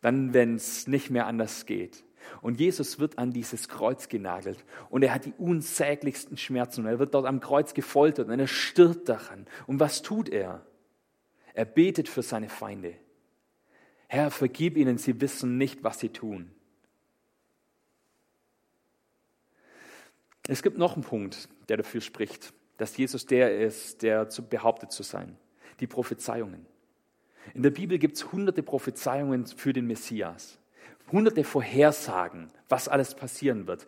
Dann, 0.00 0.32
wenn 0.32 0.54
es 0.54 0.86
nicht 0.86 1.10
mehr 1.10 1.26
anders 1.26 1.66
geht. 1.66 2.05
Und 2.42 2.60
Jesus 2.60 2.98
wird 2.98 3.18
an 3.18 3.32
dieses 3.32 3.68
Kreuz 3.68 4.08
genagelt 4.08 4.64
und 4.90 5.02
er 5.02 5.14
hat 5.14 5.24
die 5.24 5.34
unsäglichsten 5.38 6.36
Schmerzen 6.36 6.82
und 6.82 6.86
er 6.86 6.98
wird 6.98 7.14
dort 7.14 7.26
am 7.26 7.40
Kreuz 7.40 7.74
gefoltert 7.74 8.28
und 8.28 8.38
er 8.38 8.46
stirbt 8.46 9.08
daran. 9.08 9.46
Und 9.66 9.80
was 9.80 10.02
tut 10.02 10.28
er? 10.28 10.64
Er 11.54 11.64
betet 11.64 12.08
für 12.08 12.22
seine 12.22 12.48
Feinde. 12.48 12.94
Herr, 14.08 14.30
vergib 14.30 14.76
ihnen, 14.76 14.98
sie 14.98 15.20
wissen 15.20 15.58
nicht, 15.58 15.82
was 15.82 15.98
sie 15.98 16.10
tun. 16.10 16.50
Es 20.48 20.62
gibt 20.62 20.78
noch 20.78 20.94
einen 20.94 21.02
Punkt, 21.02 21.48
der 21.68 21.78
dafür 21.78 22.00
spricht, 22.00 22.52
dass 22.76 22.96
Jesus 22.96 23.26
der 23.26 23.58
ist, 23.58 24.02
der 24.02 24.26
behauptet 24.48 24.92
zu 24.92 25.02
sein. 25.02 25.36
Die 25.80 25.86
Prophezeiungen. 25.86 26.66
In 27.54 27.62
der 27.62 27.70
Bibel 27.70 27.98
gibt 27.98 28.16
es 28.16 28.32
hunderte 28.32 28.62
Prophezeiungen 28.62 29.46
für 29.46 29.72
den 29.72 29.86
Messias 29.86 30.58
hunderte 31.12 31.44
Vorhersagen, 31.44 32.50
was 32.68 32.88
alles 32.88 33.14
passieren 33.14 33.66
wird. 33.66 33.86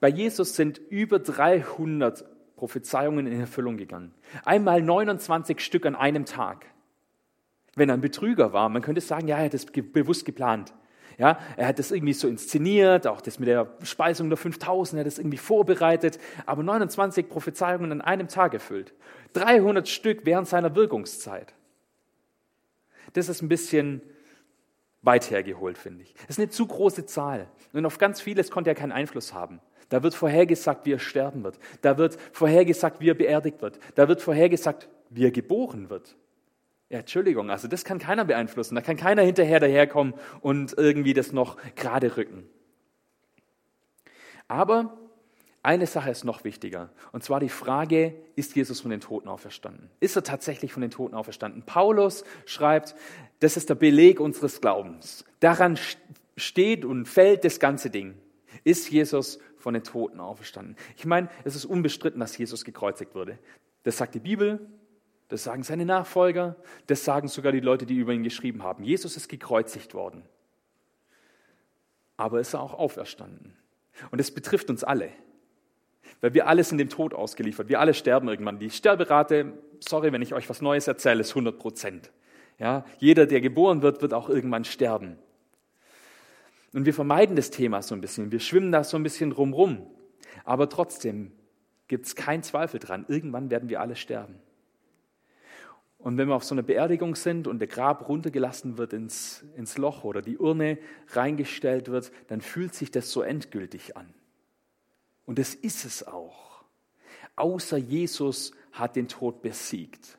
Bei 0.00 0.08
Jesus 0.08 0.56
sind 0.56 0.78
über 0.90 1.18
300 1.18 2.24
Prophezeiungen 2.56 3.26
in 3.26 3.40
Erfüllung 3.40 3.76
gegangen. 3.76 4.14
Einmal 4.44 4.82
29 4.82 5.60
Stück 5.60 5.86
an 5.86 5.94
einem 5.94 6.24
Tag. 6.24 6.66
Wenn 7.74 7.88
er 7.88 7.94
ein 7.94 8.00
Betrüger 8.00 8.52
war, 8.52 8.68
man 8.68 8.82
könnte 8.82 9.00
sagen, 9.00 9.28
ja, 9.28 9.38
er 9.38 9.46
hat 9.46 9.54
das 9.54 9.66
bewusst 9.66 10.24
geplant. 10.24 10.72
Ja, 11.16 11.38
er 11.56 11.68
hat 11.68 11.78
das 11.78 11.92
irgendwie 11.92 12.12
so 12.12 12.26
inszeniert, 12.26 13.06
auch 13.06 13.20
das 13.20 13.38
mit 13.38 13.48
der 13.48 13.76
Speisung 13.84 14.30
der 14.30 14.36
5000, 14.36 14.98
er 14.98 15.00
hat 15.00 15.06
das 15.06 15.18
irgendwie 15.18 15.36
vorbereitet, 15.38 16.18
aber 16.44 16.62
29 16.64 17.28
Prophezeiungen 17.28 17.92
an 17.92 18.00
einem 18.00 18.26
Tag 18.26 18.52
erfüllt. 18.52 18.94
300 19.34 19.88
Stück 19.88 20.22
während 20.24 20.48
seiner 20.48 20.74
Wirkungszeit. 20.74 21.54
Das 23.12 23.28
ist 23.28 23.42
ein 23.42 23.48
bisschen 23.48 24.02
weit 25.04 25.30
hergeholt, 25.30 25.78
finde 25.78 26.02
ich. 26.02 26.14
Das 26.14 26.30
ist 26.30 26.38
eine 26.38 26.48
zu 26.48 26.66
große 26.66 27.06
Zahl. 27.06 27.48
Und 27.72 27.86
auf 27.86 27.98
ganz 27.98 28.20
vieles 28.20 28.50
konnte 28.50 28.70
er 28.70 28.74
keinen 28.74 28.92
Einfluss 28.92 29.32
haben. 29.32 29.60
Da 29.88 30.02
wird 30.02 30.14
vorhergesagt, 30.14 30.86
wie 30.86 30.92
er 30.92 30.98
sterben 30.98 31.44
wird. 31.44 31.58
Da 31.82 31.98
wird 31.98 32.18
vorhergesagt, 32.32 33.00
wie 33.00 33.10
er 33.10 33.14
beerdigt 33.14 33.60
wird. 33.62 33.78
Da 33.94 34.08
wird 34.08 34.22
vorhergesagt, 34.22 34.88
wie 35.10 35.26
er 35.26 35.30
geboren 35.30 35.90
wird. 35.90 36.16
Ja, 36.88 37.00
Entschuldigung, 37.00 37.50
also 37.50 37.68
das 37.68 37.84
kann 37.84 37.98
keiner 37.98 38.24
beeinflussen. 38.24 38.74
Da 38.74 38.80
kann 38.80 38.96
keiner 38.96 39.22
hinterher 39.22 39.60
daherkommen 39.60 40.14
und 40.40 40.76
irgendwie 40.76 41.12
das 41.12 41.32
noch 41.32 41.56
gerade 41.74 42.16
rücken. 42.16 42.48
Aber 44.48 44.96
eine 45.64 45.86
Sache 45.86 46.10
ist 46.10 46.24
noch 46.24 46.44
wichtiger. 46.44 46.90
Und 47.12 47.24
zwar 47.24 47.40
die 47.40 47.48
Frage, 47.48 48.14
ist 48.36 48.54
Jesus 48.54 48.82
von 48.82 48.90
den 48.90 49.00
Toten 49.00 49.28
auferstanden? 49.28 49.88
Ist 49.98 50.14
er 50.14 50.22
tatsächlich 50.22 50.74
von 50.74 50.82
den 50.82 50.90
Toten 50.90 51.14
auferstanden? 51.14 51.62
Paulus 51.62 52.24
schreibt, 52.44 52.94
das 53.40 53.56
ist 53.56 53.70
der 53.70 53.74
Beleg 53.74 54.20
unseres 54.20 54.60
Glaubens. 54.60 55.24
Daran 55.40 55.78
steht 56.36 56.84
und 56.84 57.06
fällt 57.06 57.44
das 57.44 57.60
ganze 57.60 57.88
Ding. 57.88 58.14
Ist 58.62 58.90
Jesus 58.90 59.38
von 59.56 59.72
den 59.72 59.82
Toten 59.82 60.20
auferstanden? 60.20 60.76
Ich 60.98 61.06
meine, 61.06 61.30
es 61.44 61.56
ist 61.56 61.64
unbestritten, 61.64 62.20
dass 62.20 62.36
Jesus 62.36 62.66
gekreuzigt 62.66 63.14
wurde. 63.14 63.38
Das 63.84 63.96
sagt 63.96 64.14
die 64.14 64.20
Bibel, 64.20 64.68
das 65.28 65.44
sagen 65.44 65.62
seine 65.62 65.86
Nachfolger, 65.86 66.56
das 66.88 67.06
sagen 67.06 67.28
sogar 67.28 67.52
die 67.52 67.60
Leute, 67.60 67.86
die 67.86 67.96
über 67.96 68.12
ihn 68.12 68.22
geschrieben 68.22 68.62
haben. 68.62 68.84
Jesus 68.84 69.16
ist 69.16 69.30
gekreuzigt 69.30 69.94
worden. 69.94 70.24
Aber 72.18 72.38
ist 72.38 72.52
er 72.52 72.60
auch 72.60 72.74
auferstanden? 72.74 73.56
Und 74.10 74.20
es 74.20 74.30
betrifft 74.30 74.68
uns 74.68 74.84
alle. 74.84 75.10
Weil 76.20 76.34
wir 76.34 76.46
alle 76.46 76.64
sind 76.64 76.78
dem 76.78 76.88
Tod 76.88 77.14
ausgeliefert. 77.14 77.68
Wir 77.68 77.80
alle 77.80 77.94
sterben 77.94 78.28
irgendwann. 78.28 78.58
Die 78.58 78.70
Sterberate, 78.70 79.52
sorry, 79.80 80.12
wenn 80.12 80.22
ich 80.22 80.34
euch 80.34 80.48
was 80.48 80.62
Neues 80.62 80.86
erzähle, 80.86 81.20
ist 81.20 81.30
100 81.30 81.58
Prozent. 81.58 82.12
Ja, 82.58 82.84
jeder, 82.98 83.26
der 83.26 83.40
geboren 83.40 83.82
wird, 83.82 84.00
wird 84.02 84.14
auch 84.14 84.28
irgendwann 84.28 84.64
sterben. 84.64 85.16
Und 86.72 86.86
wir 86.86 86.94
vermeiden 86.94 87.36
das 87.36 87.50
Thema 87.50 87.82
so 87.82 87.94
ein 87.94 88.00
bisschen. 88.00 88.32
Wir 88.32 88.40
schwimmen 88.40 88.72
da 88.72 88.84
so 88.84 88.96
ein 88.96 89.02
bisschen 89.02 89.30
drumrum. 89.30 89.86
Aber 90.44 90.68
trotzdem 90.68 91.32
gibt 91.88 92.06
es 92.06 92.16
keinen 92.16 92.42
Zweifel 92.42 92.80
dran. 92.80 93.04
Irgendwann 93.08 93.50
werden 93.50 93.68
wir 93.68 93.80
alle 93.80 93.96
sterben. 93.96 94.36
Und 95.98 96.18
wenn 96.18 96.28
wir 96.28 96.34
auf 96.34 96.44
so 96.44 96.54
einer 96.54 96.62
Beerdigung 96.62 97.14
sind 97.14 97.46
und 97.46 97.60
der 97.60 97.68
Grab 97.68 98.08
runtergelassen 98.08 98.76
wird 98.76 98.92
ins, 98.92 99.42
ins 99.56 99.78
Loch 99.78 100.04
oder 100.04 100.20
die 100.20 100.36
Urne 100.36 100.78
reingestellt 101.08 101.88
wird, 101.88 102.12
dann 102.28 102.42
fühlt 102.42 102.74
sich 102.74 102.90
das 102.90 103.10
so 103.10 103.22
endgültig 103.22 103.96
an. 103.96 104.12
Und 105.26 105.38
das 105.38 105.54
ist 105.54 105.84
es 105.84 106.06
auch. 106.06 106.64
Außer 107.36 107.76
Jesus 107.76 108.52
hat 108.72 108.96
den 108.96 109.08
Tod 109.08 109.42
besiegt. 109.42 110.18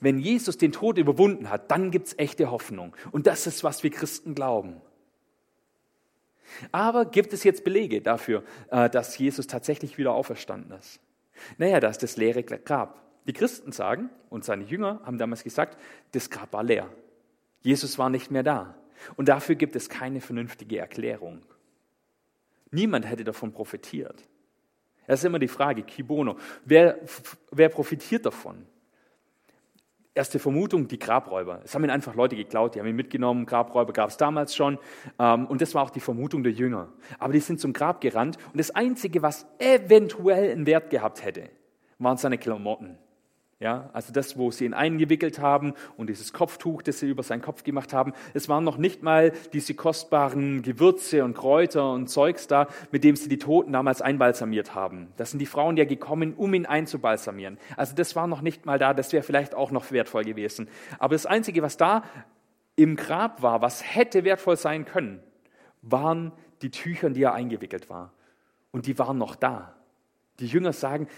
Wenn 0.00 0.18
Jesus 0.18 0.58
den 0.58 0.72
Tod 0.72 0.98
überwunden 0.98 1.50
hat, 1.50 1.70
dann 1.70 1.90
gibt 1.90 2.08
es 2.08 2.18
echte 2.18 2.50
Hoffnung. 2.50 2.94
Und 3.10 3.26
das 3.26 3.46
ist, 3.46 3.64
was 3.64 3.82
wir 3.82 3.90
Christen 3.90 4.34
glauben. 4.34 4.80
Aber 6.72 7.04
gibt 7.04 7.32
es 7.32 7.44
jetzt 7.44 7.64
Belege 7.64 8.00
dafür, 8.00 8.42
äh, 8.70 8.88
dass 8.88 9.18
Jesus 9.18 9.46
tatsächlich 9.46 9.98
wieder 9.98 10.12
auferstanden 10.12 10.78
ist? 10.78 11.00
Naja, 11.58 11.80
da 11.80 11.88
ist 11.88 12.02
das 12.02 12.16
leere 12.16 12.42
Grab. 12.42 13.02
Die 13.26 13.32
Christen 13.32 13.72
sagen, 13.72 14.10
und 14.30 14.44
seine 14.44 14.64
Jünger 14.64 15.00
haben 15.04 15.18
damals 15.18 15.44
gesagt, 15.44 15.78
das 16.12 16.30
Grab 16.30 16.52
war 16.52 16.62
leer. 16.62 16.88
Jesus 17.60 17.98
war 17.98 18.10
nicht 18.10 18.30
mehr 18.30 18.42
da. 18.42 18.74
Und 19.16 19.28
dafür 19.28 19.54
gibt 19.54 19.76
es 19.76 19.88
keine 19.88 20.20
vernünftige 20.20 20.78
Erklärung. 20.78 21.42
Niemand 22.70 23.06
hätte 23.06 23.24
davon 23.24 23.52
profitiert. 23.52 24.24
Es 25.08 25.20
ist 25.20 25.24
immer 25.24 25.38
die 25.38 25.48
Frage, 25.48 25.82
Kibono, 25.82 26.36
wer, 26.66 26.98
wer 27.50 27.70
profitiert 27.70 28.26
davon? 28.26 28.66
Erste 30.14 30.38
Vermutung, 30.38 30.86
die 30.86 30.98
Grabräuber. 30.98 31.62
Es 31.64 31.74
haben 31.74 31.82
ihn 31.82 31.90
einfach 31.90 32.14
Leute 32.14 32.36
geklaut, 32.36 32.74
die 32.74 32.80
haben 32.80 32.86
ihn 32.88 32.96
mitgenommen. 32.96 33.46
Grabräuber 33.46 33.94
gab 33.94 34.10
es 34.10 34.18
damals 34.18 34.54
schon. 34.54 34.78
Ähm, 35.18 35.46
und 35.46 35.62
das 35.62 35.74
war 35.74 35.84
auch 35.84 35.90
die 35.90 36.00
Vermutung 36.00 36.42
der 36.42 36.52
Jünger. 36.52 36.92
Aber 37.18 37.32
die 37.32 37.40
sind 37.40 37.58
zum 37.58 37.72
Grab 37.72 38.02
gerannt 38.02 38.36
und 38.52 38.58
das 38.58 38.70
Einzige, 38.70 39.22
was 39.22 39.46
eventuell 39.58 40.52
einen 40.52 40.66
Wert 40.66 40.90
gehabt 40.90 41.24
hätte, 41.24 41.48
waren 41.98 42.18
seine 42.18 42.36
Klamotten. 42.36 42.98
Ja, 43.60 43.90
also 43.92 44.12
das, 44.12 44.38
wo 44.38 44.52
sie 44.52 44.66
ihn 44.66 44.74
eingewickelt 44.74 45.40
haben 45.40 45.74
und 45.96 46.08
dieses 46.08 46.32
Kopftuch, 46.32 46.80
das 46.80 47.00
sie 47.00 47.08
über 47.08 47.24
seinen 47.24 47.42
Kopf 47.42 47.64
gemacht 47.64 47.92
haben, 47.92 48.12
es 48.32 48.48
waren 48.48 48.62
noch 48.62 48.76
nicht 48.78 49.02
mal 49.02 49.32
diese 49.52 49.74
kostbaren 49.74 50.62
Gewürze 50.62 51.24
und 51.24 51.34
Kräuter 51.34 51.90
und 51.90 52.06
Zeugs 52.06 52.46
da, 52.46 52.68
mit 52.92 53.02
dem 53.02 53.16
sie 53.16 53.28
die 53.28 53.38
Toten 53.38 53.72
damals 53.72 54.00
einbalsamiert 54.00 54.76
haben. 54.76 55.08
Das 55.16 55.32
sind 55.32 55.40
die 55.40 55.46
Frauen 55.46 55.76
ja 55.76 55.86
gekommen, 55.86 56.34
um 56.36 56.54
ihn 56.54 56.66
einzubalsamieren. 56.66 57.58
Also 57.76 57.96
das 57.96 58.14
war 58.14 58.28
noch 58.28 58.42
nicht 58.42 58.64
mal 58.64 58.78
da, 58.78 58.94
das 58.94 59.12
wäre 59.12 59.24
vielleicht 59.24 59.56
auch 59.56 59.72
noch 59.72 59.90
wertvoll 59.90 60.22
gewesen. 60.22 60.68
Aber 61.00 61.16
das 61.16 61.26
Einzige, 61.26 61.60
was 61.60 61.76
da 61.76 62.04
im 62.76 62.94
Grab 62.94 63.42
war, 63.42 63.60
was 63.60 63.82
hätte 63.82 64.22
wertvoll 64.22 64.56
sein 64.56 64.84
können, 64.84 65.20
waren 65.82 66.30
die 66.62 66.70
Tücher, 66.70 67.08
in 67.08 67.14
die 67.14 67.24
er 67.24 67.34
eingewickelt 67.34 67.90
war. 67.90 68.12
Und 68.70 68.86
die 68.86 69.00
waren 69.00 69.18
noch 69.18 69.34
da. 69.34 69.74
Die 70.38 70.46
Jünger 70.46 70.72
sagen, 70.72 71.08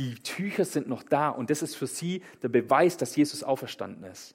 die 0.00 0.14
Tücher 0.14 0.64
sind 0.64 0.88
noch 0.88 1.02
da 1.02 1.28
und 1.28 1.50
das 1.50 1.60
ist 1.60 1.76
für 1.76 1.86
sie 1.86 2.22
der 2.42 2.48
Beweis, 2.48 2.96
dass 2.96 3.14
Jesus 3.16 3.44
auferstanden 3.44 4.04
ist. 4.04 4.34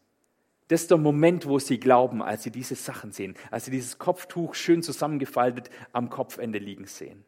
Das 0.67 0.84
ist 0.84 0.91
der 0.91 0.99
Moment, 0.99 1.47
wo 1.47 1.58
sie 1.58 1.80
glauben, 1.80 2.21
als 2.21 2.43
sie 2.43 2.51
diese 2.51 2.75
Sachen 2.75 3.12
sehen, 3.12 3.34
als 3.49 3.65
sie 3.65 3.71
dieses 3.71 3.97
Kopftuch 3.97 4.54
schön 4.54 4.84
zusammengefaltet 4.84 5.71
am 5.91 6.12
Kopfende 6.12 6.60
liegen 6.60 6.86
sehen. 6.86 7.23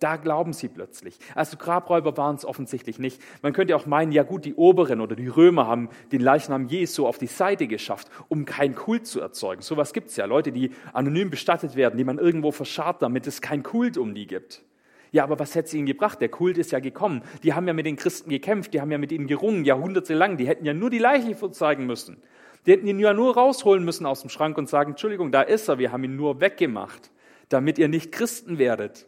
Da 0.00 0.16
glauben 0.16 0.52
sie 0.54 0.68
plötzlich. 0.68 1.18
Also 1.34 1.56
Grabräuber 1.58 2.16
waren 2.16 2.36
es 2.36 2.44
offensichtlich 2.44 2.98
nicht. 2.98 3.20
Man 3.42 3.52
könnte 3.52 3.76
auch 3.76 3.84
meinen, 3.84 4.12
ja 4.12 4.22
gut, 4.22 4.44
die 4.44 4.54
Oberen 4.54 5.00
oder 5.00 5.16
die 5.16 5.28
Römer 5.28 5.66
haben 5.66 5.90
den 6.12 6.20
Leichnam 6.20 6.68
Jesu 6.68 7.06
auf 7.06 7.18
die 7.18 7.26
Seite 7.26 7.66
geschafft, 7.66 8.08
um 8.28 8.44
keinen 8.44 8.76
Kult 8.76 9.06
zu 9.06 9.20
erzeugen. 9.20 9.60
Sowas 9.60 9.92
gibt 9.92 10.08
es 10.08 10.16
ja. 10.16 10.24
Leute, 10.24 10.52
die 10.52 10.70
anonym 10.94 11.28
bestattet 11.30 11.74
werden, 11.74 11.98
die 11.98 12.04
man 12.04 12.18
irgendwo 12.18 12.50
verscharrt, 12.50 13.02
damit 13.02 13.26
es 13.26 13.42
keinen 13.42 13.62
Kult 13.62 13.98
um 13.98 14.14
die 14.14 14.26
gibt. 14.26 14.62
Ja, 15.10 15.24
aber 15.24 15.38
was 15.38 15.54
hätte 15.54 15.68
es 15.68 15.74
ihnen 15.74 15.86
gebracht? 15.86 16.20
Der 16.20 16.28
Kult 16.28 16.58
ist 16.58 16.72
ja 16.72 16.80
gekommen. 16.80 17.22
Die 17.42 17.54
haben 17.54 17.66
ja 17.66 17.72
mit 17.72 17.86
den 17.86 17.96
Christen 17.96 18.30
gekämpft, 18.30 18.74
die 18.74 18.80
haben 18.80 18.90
ja 18.90 18.98
mit 18.98 19.12
ihnen 19.12 19.26
gerungen, 19.26 19.64
jahrhundertelang. 19.64 20.36
Die 20.36 20.46
hätten 20.46 20.64
ja 20.64 20.74
nur 20.74 20.90
die 20.90 20.98
Leiche 20.98 21.34
vorzeigen 21.34 21.86
müssen. 21.86 22.22
Die 22.66 22.72
hätten 22.72 22.86
ihn 22.86 22.98
ja 22.98 23.14
nur 23.14 23.34
rausholen 23.34 23.84
müssen 23.84 24.04
aus 24.04 24.20
dem 24.20 24.30
Schrank 24.30 24.58
und 24.58 24.68
sagen, 24.68 24.90
Entschuldigung, 24.90 25.32
da 25.32 25.42
ist 25.42 25.68
er, 25.68 25.78
wir 25.78 25.92
haben 25.92 26.04
ihn 26.04 26.16
nur 26.16 26.40
weggemacht, 26.40 27.10
damit 27.48 27.78
ihr 27.78 27.88
nicht 27.88 28.12
Christen 28.12 28.58
werdet. 28.58 29.06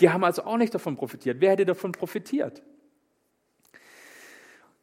Die 0.00 0.10
haben 0.10 0.24
also 0.24 0.44
auch 0.44 0.58
nicht 0.58 0.74
davon 0.74 0.96
profitiert. 0.96 1.38
Wer 1.40 1.52
hätte 1.52 1.64
davon 1.64 1.92
profitiert? 1.92 2.62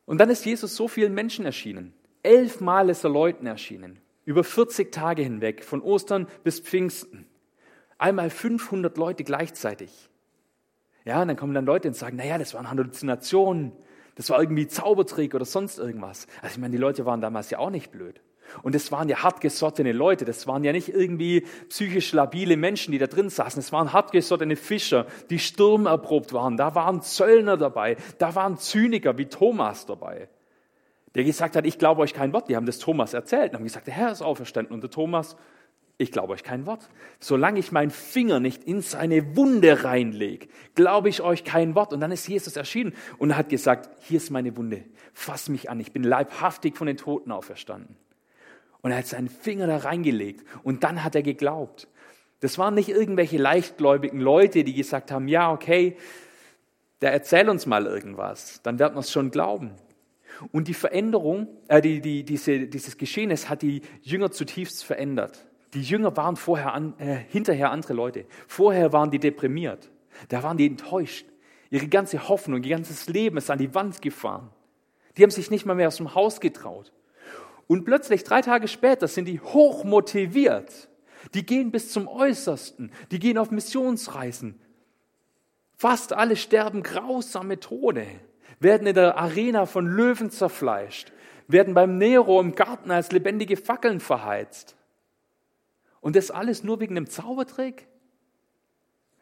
Und 0.06 0.18
dann 0.18 0.30
ist 0.30 0.46
Jesus 0.46 0.76
so 0.76 0.88
vielen 0.88 1.14
Menschen 1.14 1.46
erschienen. 1.46 1.94
Elfmal 2.24 2.90
ist 2.90 3.04
er 3.04 3.10
Leuten 3.10 3.46
erschienen. 3.46 4.00
Über 4.26 4.44
40 4.44 4.92
Tage 4.92 5.24
hinweg, 5.24 5.64
von 5.64 5.82
Ostern 5.82 6.28
bis 6.44 6.60
Pfingsten. 6.60 7.26
Einmal 8.02 8.32
500 8.32 8.98
Leute 8.98 9.24
gleichzeitig. 9.24 10.10
Ja, 11.06 11.22
und 11.22 11.28
dann 11.28 11.38
kommen 11.38 11.54
dann 11.54 11.66
Leute 11.66 11.88
und 11.88 11.94
sagen, 11.94 12.18
naja, 12.18 12.38
das 12.38 12.54
waren 12.54 12.70
Halluzinationen, 12.70 13.72
das 14.16 14.30
war 14.30 14.40
irgendwie 14.40 14.68
Zaubertrick 14.68 15.36
oder 15.36 15.46
sonst 15.46 15.78
irgendwas. 15.78 16.28
Also 16.42 16.56
ich 16.56 16.58
meine, 16.60 16.72
die 16.72 16.78
Leute 16.78 17.06
waren 17.06 17.22
damals 17.22 17.50
ja 17.52 17.60
auch 17.60 17.70
nicht 17.70 17.92
blöd. 17.92 18.22
Und 18.64 18.76
es 18.76 18.92
waren 18.92 19.08
ja 19.08 19.24
hartgesottene 19.24 19.92
Leute, 19.92 20.26
das 20.26 20.48
waren 20.48 20.64
ja 20.64 20.74
nicht 20.74 20.90
irgendwie 20.90 21.46
psychisch 21.70 22.12
labile 22.12 22.58
Menschen, 22.58 22.92
die 22.92 22.98
da 22.98 23.08
drin 23.08 23.30
saßen, 23.30 23.60
es 23.60 23.72
waren 23.72 23.94
hartgesottene 23.94 24.56
Fischer, 24.56 25.06
die 25.30 25.40
sturmerprobt 25.40 26.34
waren, 26.34 26.58
da 26.58 26.76
waren 26.76 27.02
Zöllner 27.02 27.56
dabei, 27.56 27.96
da 28.18 28.36
waren 28.36 28.58
Zyniker 28.58 29.18
wie 29.18 29.28
Thomas 29.28 29.86
dabei, 29.86 30.28
der 31.16 31.24
gesagt 31.24 31.56
hat, 31.56 31.66
ich 31.66 31.78
glaube 31.78 32.02
euch 32.02 32.14
kein 32.14 32.32
Wort. 32.34 32.48
Die 32.48 32.56
haben 32.56 32.66
das 32.66 32.80
Thomas 32.80 33.14
erzählt 33.14 33.52
und 33.52 33.58
haben 33.58 33.64
gesagt, 33.64 33.88
der 33.88 33.94
Herr 33.94 34.12
ist 34.12 34.22
auferstanden. 34.22 34.74
Und 34.74 34.82
der 34.82 34.90
Thomas, 34.90 35.36
ich 36.02 36.12
glaube 36.12 36.34
euch 36.34 36.44
kein 36.44 36.66
Wort. 36.66 36.90
Solange 37.20 37.60
ich 37.60 37.72
meinen 37.72 37.92
Finger 37.92 38.40
nicht 38.40 38.64
in 38.64 38.82
seine 38.82 39.36
Wunde 39.36 39.84
reinlege, 39.84 40.48
glaube 40.74 41.10
ich 41.10 41.22
euch 41.22 41.44
kein 41.44 41.76
Wort. 41.76 41.94
Und 41.94 42.00
dann 42.00 42.12
ist 42.12 42.28
Jesus 42.28 42.56
erschienen 42.56 42.94
und 43.20 43.38
hat 43.38 43.50
gesagt, 43.50 43.90
hier 44.02 44.18
ist 44.18 44.32
meine 44.32 44.58
Wunde, 44.58 44.84
fass 45.14 45.48
mich 45.48 45.70
an, 45.70 45.80
ich 45.80 45.92
bin 45.92 46.04
leibhaftig 46.04 46.76
von 46.76 46.88
den 46.88 46.98
Toten 46.98 47.32
auferstanden. 47.32 47.96
Und 48.82 48.92
er 48.92 48.98
hat 48.98 49.08
seinen 49.08 49.30
Finger 49.30 49.68
da 49.68 49.78
reingelegt 49.78 50.44
und 50.64 50.84
dann 50.84 51.04
hat 51.04 51.14
er 51.14 51.22
geglaubt. 51.22 51.88
Das 52.40 52.58
waren 52.58 52.74
nicht 52.74 52.90
irgendwelche 52.90 53.38
leichtgläubigen 53.38 54.20
Leute, 54.20 54.64
die 54.64 54.74
gesagt 54.74 55.12
haben, 55.12 55.28
ja, 55.28 55.52
okay, 55.52 55.98
der 57.02 57.12
erzähl 57.14 57.48
uns 57.48 57.68
mal 57.68 57.86
irgendwas, 57.86 58.62
dann 58.64 58.80
werden 58.80 58.96
wir 58.96 59.02
es 59.02 59.12
schon 59.12 59.30
glauben. 59.30 59.76
Und 60.52 60.68
die 60.68 60.74
Veränderung, 60.74 61.48
äh, 61.68 61.82
die, 61.82 62.02
die, 62.02 62.24
diese, 62.24 62.68
dieses 62.68 62.98
Geschehnis 62.98 63.50
hat 63.50 63.62
die 63.62 63.82
Jünger 64.02 64.32
zutiefst 64.32 64.84
verändert. 64.84 65.46
Die 65.74 65.82
Jünger 65.82 66.16
waren 66.18 66.36
vorher 66.36 66.74
an, 66.74 66.94
äh, 67.00 67.16
hinterher 67.30 67.72
andere 67.72 67.94
Leute. 67.94 68.26
Vorher 68.48 68.92
waren 68.92 69.12
die 69.12 69.20
deprimiert. 69.20 69.90
Da 70.30 70.44
waren 70.44 70.58
die 70.58 70.68
enttäuscht. 70.68 71.26
Ihre 71.70 71.88
ganze 71.88 72.28
Hoffnung, 72.28 72.62
ihr 72.64 72.76
ganzes 72.76 73.08
Leben 73.08 73.38
ist 73.38 73.50
an 73.50 73.60
die 73.60 73.74
Wand 73.74 74.02
gefahren. 74.02 74.50
Die 75.16 75.24
haben 75.24 75.32
sich 75.32 75.50
nicht 75.50 75.66
mal 75.66 75.76
mehr 75.76 75.88
aus 75.88 75.98
dem 75.98 76.14
Haus 76.14 76.42
getraut. 76.42 76.92
Und 77.68 77.86
plötzlich, 77.86 78.24
drei 78.24 78.42
Tage 78.42 78.68
später, 78.68 79.08
sind 79.08 79.26
die 79.26 79.40
hoch 79.40 79.86
motiviert. 79.86 80.90
Die 81.34 81.46
gehen 81.46 81.72
bis 81.72 81.92
zum 81.92 82.08
Äußersten. 82.08 82.92
Die 83.12 83.20
gehen 83.20 83.38
auf 83.38 83.52
Missionsreisen. 83.52 84.60
Fast 85.78 86.14
alle 86.14 86.36
sterben 86.36 86.84
grausame 86.84 87.60
Tode, 87.60 88.06
werden 88.60 88.86
in 88.86 88.94
der 88.94 89.18
Arena 89.18 89.66
von 89.66 89.88
Löwen 89.88 90.30
zerfleischt, 90.30 91.12
werden 91.48 91.74
beim 91.74 91.98
Nero 91.98 92.40
im 92.40 92.54
Garten 92.54 92.92
als 92.92 93.12
lebendige 93.12 93.58
Fackeln 93.58 94.00
verheizt. 94.00 94.76
Und 96.02 96.16
das 96.16 96.32
alles 96.32 96.64
nur 96.64 96.80
wegen 96.80 96.98
einem 96.98 97.08
Zaubertrick? 97.08 97.88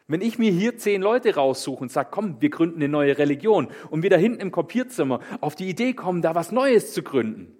Wenn 0.08 0.22
ich 0.22 0.38
mir 0.38 0.50
hier 0.50 0.76
zehn 0.76 1.02
Leute 1.02 1.36
raussuche 1.36 1.82
und 1.82 1.92
sage, 1.92 2.08
komm, 2.10 2.40
wir 2.40 2.50
gründen 2.50 2.78
eine 2.78 2.88
neue 2.88 3.16
Religion 3.16 3.68
und 3.90 4.02
wir 4.02 4.10
da 4.10 4.16
hinten 4.16 4.40
im 4.40 4.50
Kopierzimmer 4.50 5.20
auf 5.40 5.54
die 5.54 5.68
Idee 5.68 5.92
kommen, 5.92 6.20
da 6.20 6.34
was 6.34 6.50
Neues 6.50 6.92
zu 6.92 7.04
gründen, 7.04 7.56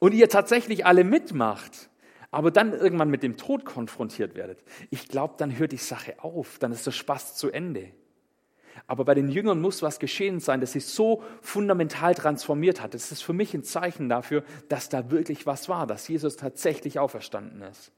und 0.00 0.12
ihr 0.12 0.28
tatsächlich 0.28 0.84
alle 0.84 1.04
mitmacht, 1.04 1.88
aber 2.30 2.50
dann 2.50 2.72
irgendwann 2.72 3.10
mit 3.10 3.22
dem 3.22 3.36
Tod 3.36 3.64
konfrontiert 3.64 4.34
werdet, 4.34 4.64
ich 4.90 5.08
glaube, 5.08 5.34
dann 5.38 5.56
hört 5.56 5.72
die 5.72 5.76
Sache 5.76 6.16
auf, 6.18 6.58
dann 6.58 6.72
ist 6.72 6.86
der 6.86 6.90
Spaß 6.90 7.36
zu 7.36 7.50
Ende. 7.50 7.92
Aber 8.86 9.04
bei 9.04 9.14
den 9.14 9.28
Jüngern 9.28 9.60
muss 9.60 9.82
was 9.82 9.98
geschehen 9.98 10.40
sein, 10.40 10.60
das 10.60 10.72
sich 10.72 10.86
so 10.86 11.22
fundamental 11.40 12.14
transformiert 12.14 12.82
hat. 12.82 12.94
Das 12.94 13.12
ist 13.12 13.22
für 13.22 13.32
mich 13.32 13.54
ein 13.54 13.62
Zeichen 13.62 14.08
dafür, 14.08 14.44
dass 14.68 14.88
da 14.88 15.10
wirklich 15.10 15.46
was 15.46 15.68
war, 15.68 15.86
dass 15.86 16.08
Jesus 16.08 16.36
tatsächlich 16.36 16.98
auferstanden 16.98 17.62
ist. 17.62 17.92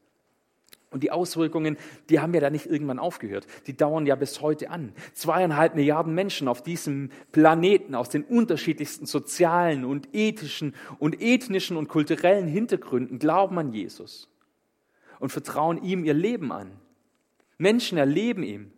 Und 0.91 1.03
die 1.03 1.11
Auswirkungen, 1.11 1.77
die 2.09 2.21
haben 2.21 2.33
ja 2.33 2.41
da 2.41 2.49
nicht 2.49 2.67
irgendwann 2.67 2.99
aufgehört. 2.99 3.47
Die 3.67 3.77
dauern 3.77 4.07
ja 4.07 4.15
bis 4.15 4.41
heute 4.41 4.71
an. 4.71 4.93
Zweieinhalb 5.15 5.75
Milliarden 5.75 6.15
Menschen 6.15 6.47
auf 6.47 6.63
diesem 6.63 7.11
Planeten 7.33 7.95
aus 7.95 8.09
den 8.09 8.23
unterschiedlichsten 8.23 9.05
sozialen 9.05 9.85
und 9.85 10.15
ethischen 10.15 10.75
und 10.99 11.21
ethnischen 11.21 11.77
und 11.77 11.89
kulturellen 11.89 12.47
Hintergründen 12.47 13.19
glauben 13.19 13.59
an 13.59 13.73
Jesus 13.73 14.31
und 15.19 15.31
vertrauen 15.31 15.83
ihm 15.83 16.05
ihr 16.05 16.15
Leben 16.15 16.53
an. 16.53 16.71
Menschen 17.59 17.99
erleben 17.99 18.43
ihm. 18.43 18.73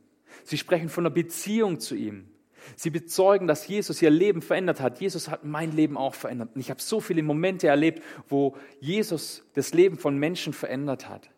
Sie 0.45 0.59
sprechen 0.59 0.89
von 0.89 1.05
einer 1.07 1.15
Beziehung 1.15 1.81
zu 1.81 1.95
ihm. 1.95 2.29
Sie 2.77 2.91
bezeugen, 2.91 3.47
dass 3.47 3.67
Jesus 3.67 4.03
ihr 4.03 4.11
Leben 4.11 4.43
verändert 4.43 4.81
hat. 4.81 5.01
Jesus 5.01 5.29
hat 5.29 5.45
mein 5.45 5.73
Leben 5.73 5.97
auch 5.97 6.15
verändert. 6.15 6.51
Und 6.55 6.61
ich 6.61 6.71
habe 6.71 6.83
so 6.83 7.01
viele 7.01 7.23
Momente 7.23 7.67
erlebt, 7.69 8.03
wo 8.29 8.57
Jesus 8.81 9.45
das 9.55 9.73
Leben 9.73 9.99
von 9.99 10.17
Menschen 10.17 10.53
verändert 10.53 11.09
hat. 11.09 11.31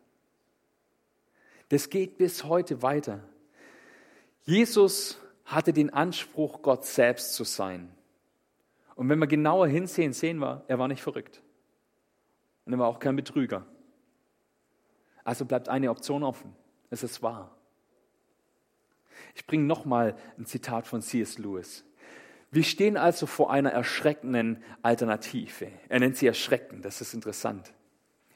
Das 1.69 1.89
geht 1.89 2.19
bis 2.19 2.45
heute 2.45 2.83
weiter. 2.83 3.21
Jesus 4.43 5.19
hatte 5.45 5.73
den 5.73 5.91
Anspruch, 5.91 6.63
Gott 6.63 6.85
selbst 6.85 7.35
zu 7.35 7.45
sein. 7.45 7.93
Und 8.97 9.09
wenn 9.09 9.19
wir 9.19 9.27
genauer 9.27 9.69
hinsehen, 9.69 10.13
sehen 10.13 10.39
wir, 10.39 10.65
er 10.69 10.79
war 10.79 10.89
nicht 10.89 11.03
verrückt. 11.03 11.43
Und 12.65 12.73
er 12.73 12.79
war 12.79 12.89
auch 12.89 12.99
kein 12.99 13.17
Betrüger. 13.17 13.67
Also 15.25 15.45
bleibt 15.45 15.69
eine 15.69 15.91
Option 15.91 16.23
offen. 16.23 16.55
Es 16.91 17.03
ist 17.03 17.23
wahr. 17.23 17.57
Ich 19.35 19.47
bringe 19.47 19.64
nochmal 19.64 20.16
ein 20.38 20.47
Zitat 20.47 20.87
von 20.87 21.03
C.S. 21.03 21.38
Lewis. 21.38 21.85
Wir 22.51 22.64
stehen 22.64 22.97
also 22.97 23.27
vor 23.27 23.53
einer 23.53 23.71
erschreckenden 23.71 24.62
Alternative. 24.83 25.69
Er 25.88 26.01
nennt 26.01 26.16
sie 26.16 26.27
erschreckend, 26.27 26.85
das 26.85 27.01
ist 27.01 27.14
interessant. 27.14 27.73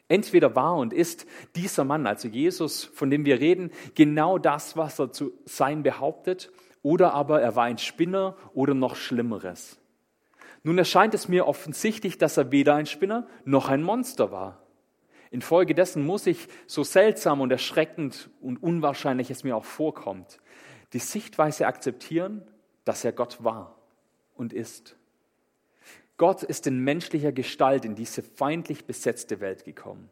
Entweder 0.06 0.54
war 0.54 0.76
und 0.76 0.92
ist 0.92 1.26
dieser 1.56 1.84
Mann, 1.84 2.06
also 2.06 2.28
Jesus, 2.28 2.84
von 2.84 3.10
dem 3.10 3.24
wir 3.24 3.40
reden, 3.40 3.70
genau 3.94 4.38
das, 4.38 4.76
was 4.76 5.00
er 5.00 5.10
zu 5.10 5.32
sein 5.46 5.82
behauptet, 5.82 6.52
oder 6.82 7.14
aber 7.14 7.40
er 7.40 7.56
war 7.56 7.64
ein 7.64 7.78
Spinner 7.78 8.36
oder 8.52 8.74
noch 8.74 8.94
Schlimmeres. 8.94 9.78
Nun 10.62 10.78
erscheint 10.78 11.14
es 11.14 11.28
mir 11.28 11.46
offensichtlich, 11.46 12.18
dass 12.18 12.36
er 12.36 12.52
weder 12.52 12.74
ein 12.74 12.86
Spinner 12.86 13.26
noch 13.44 13.68
ein 13.68 13.82
Monster 13.82 14.30
war. 14.30 14.62
Infolgedessen 15.30 16.04
muss 16.06 16.26
ich, 16.26 16.48
so 16.66 16.84
seltsam 16.84 17.40
und 17.40 17.50
erschreckend 17.50 18.30
und 18.40 18.62
unwahrscheinlich 18.62 19.30
es 19.30 19.42
mir 19.42 19.56
auch 19.56 19.64
vorkommt, 19.64 20.38
die 20.94 21.00
Sichtweise 21.00 21.66
akzeptieren, 21.66 22.42
dass 22.84 23.04
er 23.04 23.12
Gott 23.12 23.42
war 23.42 23.76
und 24.34 24.52
ist. 24.52 24.96
Gott 26.16 26.44
ist 26.44 26.66
in 26.66 26.78
menschlicher 26.78 27.32
Gestalt 27.32 27.84
in 27.84 27.96
diese 27.96 28.22
feindlich 28.22 28.84
besetzte 28.84 29.40
Welt 29.40 29.64
gekommen. 29.64 30.08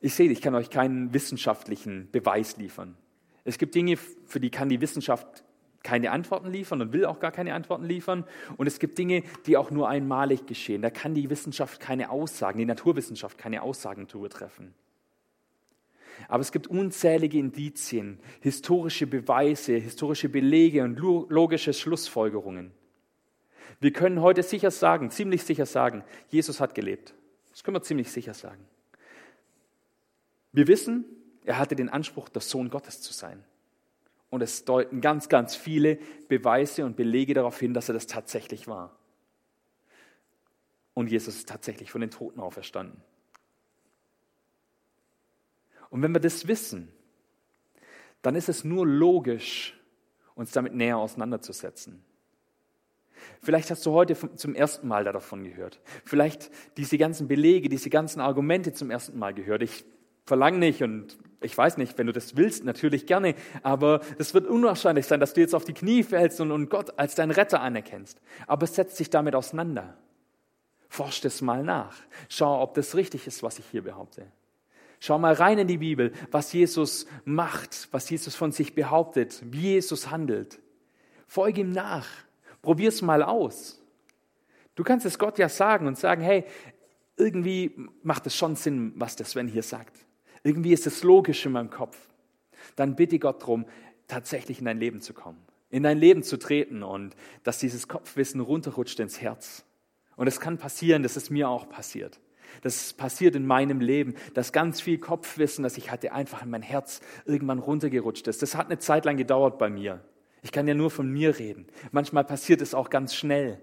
Ich 0.00 0.14
sehe, 0.14 0.30
ich 0.30 0.40
kann 0.40 0.54
euch 0.54 0.70
keinen 0.70 1.12
wissenschaftlichen 1.12 2.08
Beweis 2.12 2.56
liefern. 2.56 2.96
Es 3.44 3.58
gibt 3.58 3.74
Dinge, 3.74 3.96
für 3.96 4.38
die 4.38 4.50
kann 4.50 4.68
die 4.68 4.80
Wissenschaft 4.80 5.42
keine 5.82 6.12
Antworten 6.12 6.50
liefern 6.52 6.80
und 6.80 6.92
will 6.92 7.04
auch 7.04 7.18
gar 7.18 7.32
keine 7.32 7.54
Antworten 7.54 7.84
liefern. 7.84 8.24
Und 8.56 8.68
es 8.68 8.78
gibt 8.78 8.98
Dinge, 8.98 9.24
die 9.46 9.56
auch 9.56 9.72
nur 9.72 9.88
einmalig 9.88 10.46
geschehen. 10.46 10.82
Da 10.82 10.90
kann 10.90 11.14
die 11.14 11.30
Wissenschaft 11.30 11.80
keine 11.80 12.10
Aussagen, 12.10 12.58
die 12.58 12.64
Naturwissenschaft 12.64 13.38
keine 13.38 13.62
Aussagen 13.62 14.06
darüber 14.06 14.28
treffen. 14.28 14.74
Aber 16.26 16.40
es 16.40 16.52
gibt 16.52 16.66
unzählige 16.66 17.38
Indizien, 17.38 18.18
historische 18.40 19.06
Beweise, 19.06 19.76
historische 19.76 20.28
Belege 20.28 20.82
und 20.82 20.98
logische 20.98 21.72
Schlussfolgerungen. 21.72 22.72
Wir 23.80 23.92
können 23.92 24.20
heute 24.20 24.42
sicher 24.42 24.70
sagen, 24.70 25.10
ziemlich 25.10 25.44
sicher 25.44 25.66
sagen, 25.66 26.02
Jesus 26.28 26.60
hat 26.60 26.74
gelebt. 26.74 27.14
Das 27.50 27.62
können 27.62 27.76
wir 27.76 27.82
ziemlich 27.82 28.10
sicher 28.10 28.34
sagen. 28.34 28.64
Wir 30.52 30.66
wissen, 30.66 31.04
er 31.44 31.58
hatte 31.58 31.76
den 31.76 31.88
Anspruch, 31.88 32.28
der 32.28 32.42
Sohn 32.42 32.70
Gottes 32.70 33.00
zu 33.00 33.12
sein. 33.12 33.44
Und 34.30 34.42
es 34.42 34.64
deuten 34.64 35.00
ganz, 35.00 35.28
ganz 35.28 35.56
viele 35.56 35.98
Beweise 36.28 36.84
und 36.84 36.96
Belege 36.96 37.34
darauf 37.34 37.58
hin, 37.58 37.72
dass 37.72 37.88
er 37.88 37.94
das 37.94 38.06
tatsächlich 38.06 38.66
war. 38.66 38.96
Und 40.94 41.10
Jesus 41.10 41.36
ist 41.36 41.48
tatsächlich 41.48 41.90
von 41.90 42.00
den 42.00 42.10
Toten 42.10 42.40
auferstanden. 42.40 43.00
Und 45.90 46.02
wenn 46.02 46.12
wir 46.12 46.20
das 46.20 46.48
wissen, 46.48 46.88
dann 48.22 48.34
ist 48.34 48.48
es 48.48 48.64
nur 48.64 48.86
logisch, 48.86 49.78
uns 50.34 50.52
damit 50.52 50.74
näher 50.74 50.98
auseinanderzusetzen. 50.98 52.04
Vielleicht 53.40 53.70
hast 53.70 53.84
du 53.86 53.92
heute 53.92 54.16
zum 54.36 54.54
ersten 54.54 54.88
Mal 54.88 55.04
davon 55.04 55.44
gehört. 55.44 55.80
Vielleicht 56.04 56.50
diese 56.76 56.98
ganzen 56.98 57.28
Belege, 57.28 57.68
diese 57.68 57.90
ganzen 57.90 58.20
Argumente 58.20 58.72
zum 58.72 58.90
ersten 58.90 59.18
Mal 59.18 59.34
gehört. 59.34 59.62
Ich 59.62 59.84
verlange 60.24 60.58
nicht 60.58 60.82
und 60.82 61.18
ich 61.40 61.56
weiß 61.56 61.76
nicht, 61.78 61.96
wenn 61.98 62.06
du 62.06 62.12
das 62.12 62.36
willst, 62.36 62.64
natürlich 62.64 63.06
gerne, 63.06 63.34
aber 63.62 64.00
es 64.18 64.34
wird 64.34 64.46
unwahrscheinlich 64.46 65.06
sein, 65.06 65.20
dass 65.20 65.34
du 65.34 65.40
jetzt 65.40 65.54
auf 65.54 65.64
die 65.64 65.72
Knie 65.72 66.02
fällst 66.02 66.40
und, 66.40 66.68
Gott 66.68 66.98
als 66.98 67.14
dein 67.14 67.30
Retter 67.30 67.60
anerkennst. 67.60 68.20
Aber 68.46 68.66
setz 68.66 68.96
dich 68.96 69.10
damit 69.10 69.34
auseinander. 69.34 69.96
Forsch 70.88 71.24
es 71.24 71.42
mal 71.42 71.62
nach. 71.62 71.96
Schau, 72.28 72.62
ob 72.62 72.74
das 72.74 72.94
richtig 72.94 73.26
ist, 73.26 73.42
was 73.42 73.58
ich 73.58 73.66
hier 73.66 73.82
behaupte. 73.82 74.26
Schau 75.00 75.18
mal 75.18 75.34
rein 75.34 75.58
in 75.58 75.68
die 75.68 75.78
Bibel, 75.78 76.12
was 76.30 76.52
Jesus 76.52 77.06
macht, 77.24 77.88
was 77.92 78.10
Jesus 78.10 78.34
von 78.34 78.50
sich 78.50 78.74
behauptet, 78.74 79.42
wie 79.44 79.74
Jesus 79.74 80.10
handelt. 80.10 80.58
Folge 81.26 81.60
ihm 81.60 81.70
nach. 81.70 82.06
Probier 82.62 82.88
es 82.88 83.02
mal 83.02 83.22
aus. 83.22 83.80
Du 84.74 84.82
kannst 84.82 85.06
es 85.06 85.18
Gott 85.18 85.38
ja 85.38 85.48
sagen 85.48 85.86
und 85.86 85.98
sagen, 85.98 86.22
hey, 86.22 86.44
irgendwie 87.16 87.74
macht 88.02 88.26
es 88.26 88.36
schon 88.36 88.56
Sinn, 88.56 88.92
was 88.96 89.16
der 89.16 89.26
Sven 89.26 89.48
hier 89.48 89.62
sagt. 89.62 89.96
Irgendwie 90.42 90.72
ist 90.72 90.86
es 90.86 91.02
logisch 91.02 91.44
in 91.46 91.52
meinem 91.52 91.70
Kopf. 91.70 91.96
Dann 92.76 92.96
bitte 92.96 93.18
Gott 93.18 93.42
darum, 93.42 93.66
tatsächlich 94.06 94.58
in 94.58 94.64
dein 94.64 94.78
Leben 94.78 95.00
zu 95.00 95.12
kommen, 95.14 95.38
in 95.70 95.82
dein 95.82 95.98
Leben 95.98 96.22
zu 96.22 96.38
treten 96.38 96.82
und 96.82 97.14
dass 97.42 97.58
dieses 97.58 97.88
Kopfwissen 97.88 98.40
runterrutscht 98.40 98.98
ins 99.00 99.20
Herz. 99.20 99.64
Und 100.16 100.26
es 100.26 100.40
kann 100.40 100.58
passieren, 100.58 101.02
das 101.02 101.16
ist 101.16 101.30
mir 101.30 101.48
auch 101.48 101.68
passiert. 101.68 102.18
Das 102.62 102.92
passiert 102.92 103.36
in 103.36 103.46
meinem 103.46 103.80
Leben, 103.80 104.14
dass 104.34 104.52
ganz 104.52 104.80
viel 104.80 104.98
Kopfwissen, 104.98 105.62
das 105.62 105.76
ich 105.76 105.90
hatte, 105.90 106.12
einfach 106.12 106.42
in 106.42 106.50
mein 106.50 106.62
Herz 106.62 107.00
irgendwann 107.24 107.58
runtergerutscht 107.58 108.26
ist. 108.28 108.42
Das 108.42 108.54
hat 108.54 108.66
eine 108.66 108.78
Zeit 108.78 109.04
lang 109.04 109.16
gedauert 109.16 109.58
bei 109.58 109.70
mir. 109.70 110.02
Ich 110.42 110.52
kann 110.52 110.68
ja 110.68 110.74
nur 110.74 110.90
von 110.90 111.10
mir 111.10 111.38
reden. 111.38 111.66
Manchmal 111.90 112.24
passiert 112.24 112.60
es 112.60 112.74
auch 112.74 112.90
ganz 112.90 113.14
schnell. 113.14 113.60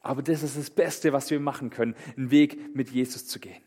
Aber 0.00 0.22
das 0.22 0.42
ist 0.42 0.56
das 0.56 0.70
Beste, 0.70 1.12
was 1.12 1.30
wir 1.30 1.40
machen 1.40 1.70
können, 1.70 1.94
einen 2.16 2.30
Weg 2.30 2.74
mit 2.74 2.90
Jesus 2.90 3.26
zu 3.26 3.38
gehen. 3.38 3.62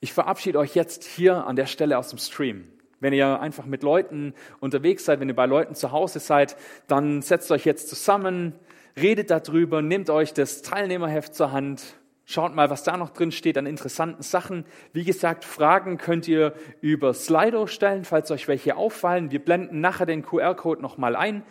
Ich 0.00 0.12
verabschiede 0.12 0.58
euch 0.58 0.74
jetzt 0.74 1.04
hier 1.04 1.46
an 1.46 1.56
der 1.56 1.66
Stelle 1.66 1.98
aus 1.98 2.10
dem 2.10 2.18
Stream. 2.18 2.68
Wenn 3.00 3.12
ihr 3.12 3.40
einfach 3.40 3.66
mit 3.66 3.82
Leuten 3.82 4.34
unterwegs 4.60 5.04
seid, 5.04 5.20
wenn 5.20 5.28
ihr 5.28 5.36
bei 5.36 5.46
Leuten 5.46 5.74
zu 5.74 5.92
Hause 5.92 6.18
seid, 6.18 6.56
dann 6.86 7.22
setzt 7.22 7.50
euch 7.50 7.64
jetzt 7.64 7.88
zusammen, 7.88 8.54
redet 8.96 9.30
darüber, 9.30 9.82
nehmt 9.82 10.10
euch 10.10 10.32
das 10.32 10.62
Teilnehmerheft 10.62 11.34
zur 11.34 11.52
Hand, 11.52 11.82
schaut 12.24 12.54
mal, 12.54 12.70
was 12.70 12.82
da 12.82 12.96
noch 12.96 13.10
drin 13.10 13.32
steht 13.32 13.58
an 13.58 13.66
interessanten 13.66 14.22
Sachen. 14.22 14.64
Wie 14.92 15.04
gesagt, 15.04 15.44
Fragen 15.44 15.98
könnt 15.98 16.26
ihr 16.28 16.54
über 16.80 17.14
Slido 17.14 17.66
stellen, 17.66 18.04
falls 18.04 18.30
euch 18.30 18.48
welche 18.48 18.76
auffallen. 18.76 19.30
Wir 19.30 19.38
blenden 19.38 19.80
nachher 19.80 20.06
den 20.06 20.22
QR-Code 20.22 20.82
nochmal 20.82 21.16
ein. 21.16 21.44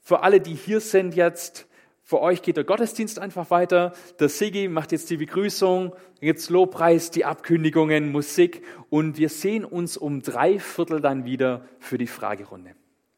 Für 0.00 0.22
alle, 0.22 0.40
die 0.40 0.54
hier 0.54 0.80
sind 0.80 1.14
jetzt, 1.14 1.68
für 2.02 2.20
euch 2.20 2.42
geht 2.42 2.56
der 2.56 2.64
Gottesdienst 2.64 3.18
einfach 3.18 3.50
weiter. 3.50 3.92
Der 4.18 4.28
Sigi 4.28 4.66
macht 4.66 4.90
jetzt 4.90 5.10
die 5.10 5.18
Begrüßung, 5.18 5.90
dann 5.90 6.20
gibt's 6.20 6.50
Lobpreis, 6.50 7.10
die 7.10 7.24
Abkündigungen, 7.24 8.10
Musik 8.10 8.64
und 8.88 9.16
wir 9.18 9.28
sehen 9.28 9.64
uns 9.64 9.96
um 9.96 10.22
drei 10.22 10.58
Viertel 10.58 11.00
dann 11.00 11.24
wieder 11.24 11.64
für 11.78 11.98
die 11.98 12.08
Fragerunde. 12.08 12.74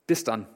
Bis 0.06 0.24
dann. 0.24 0.46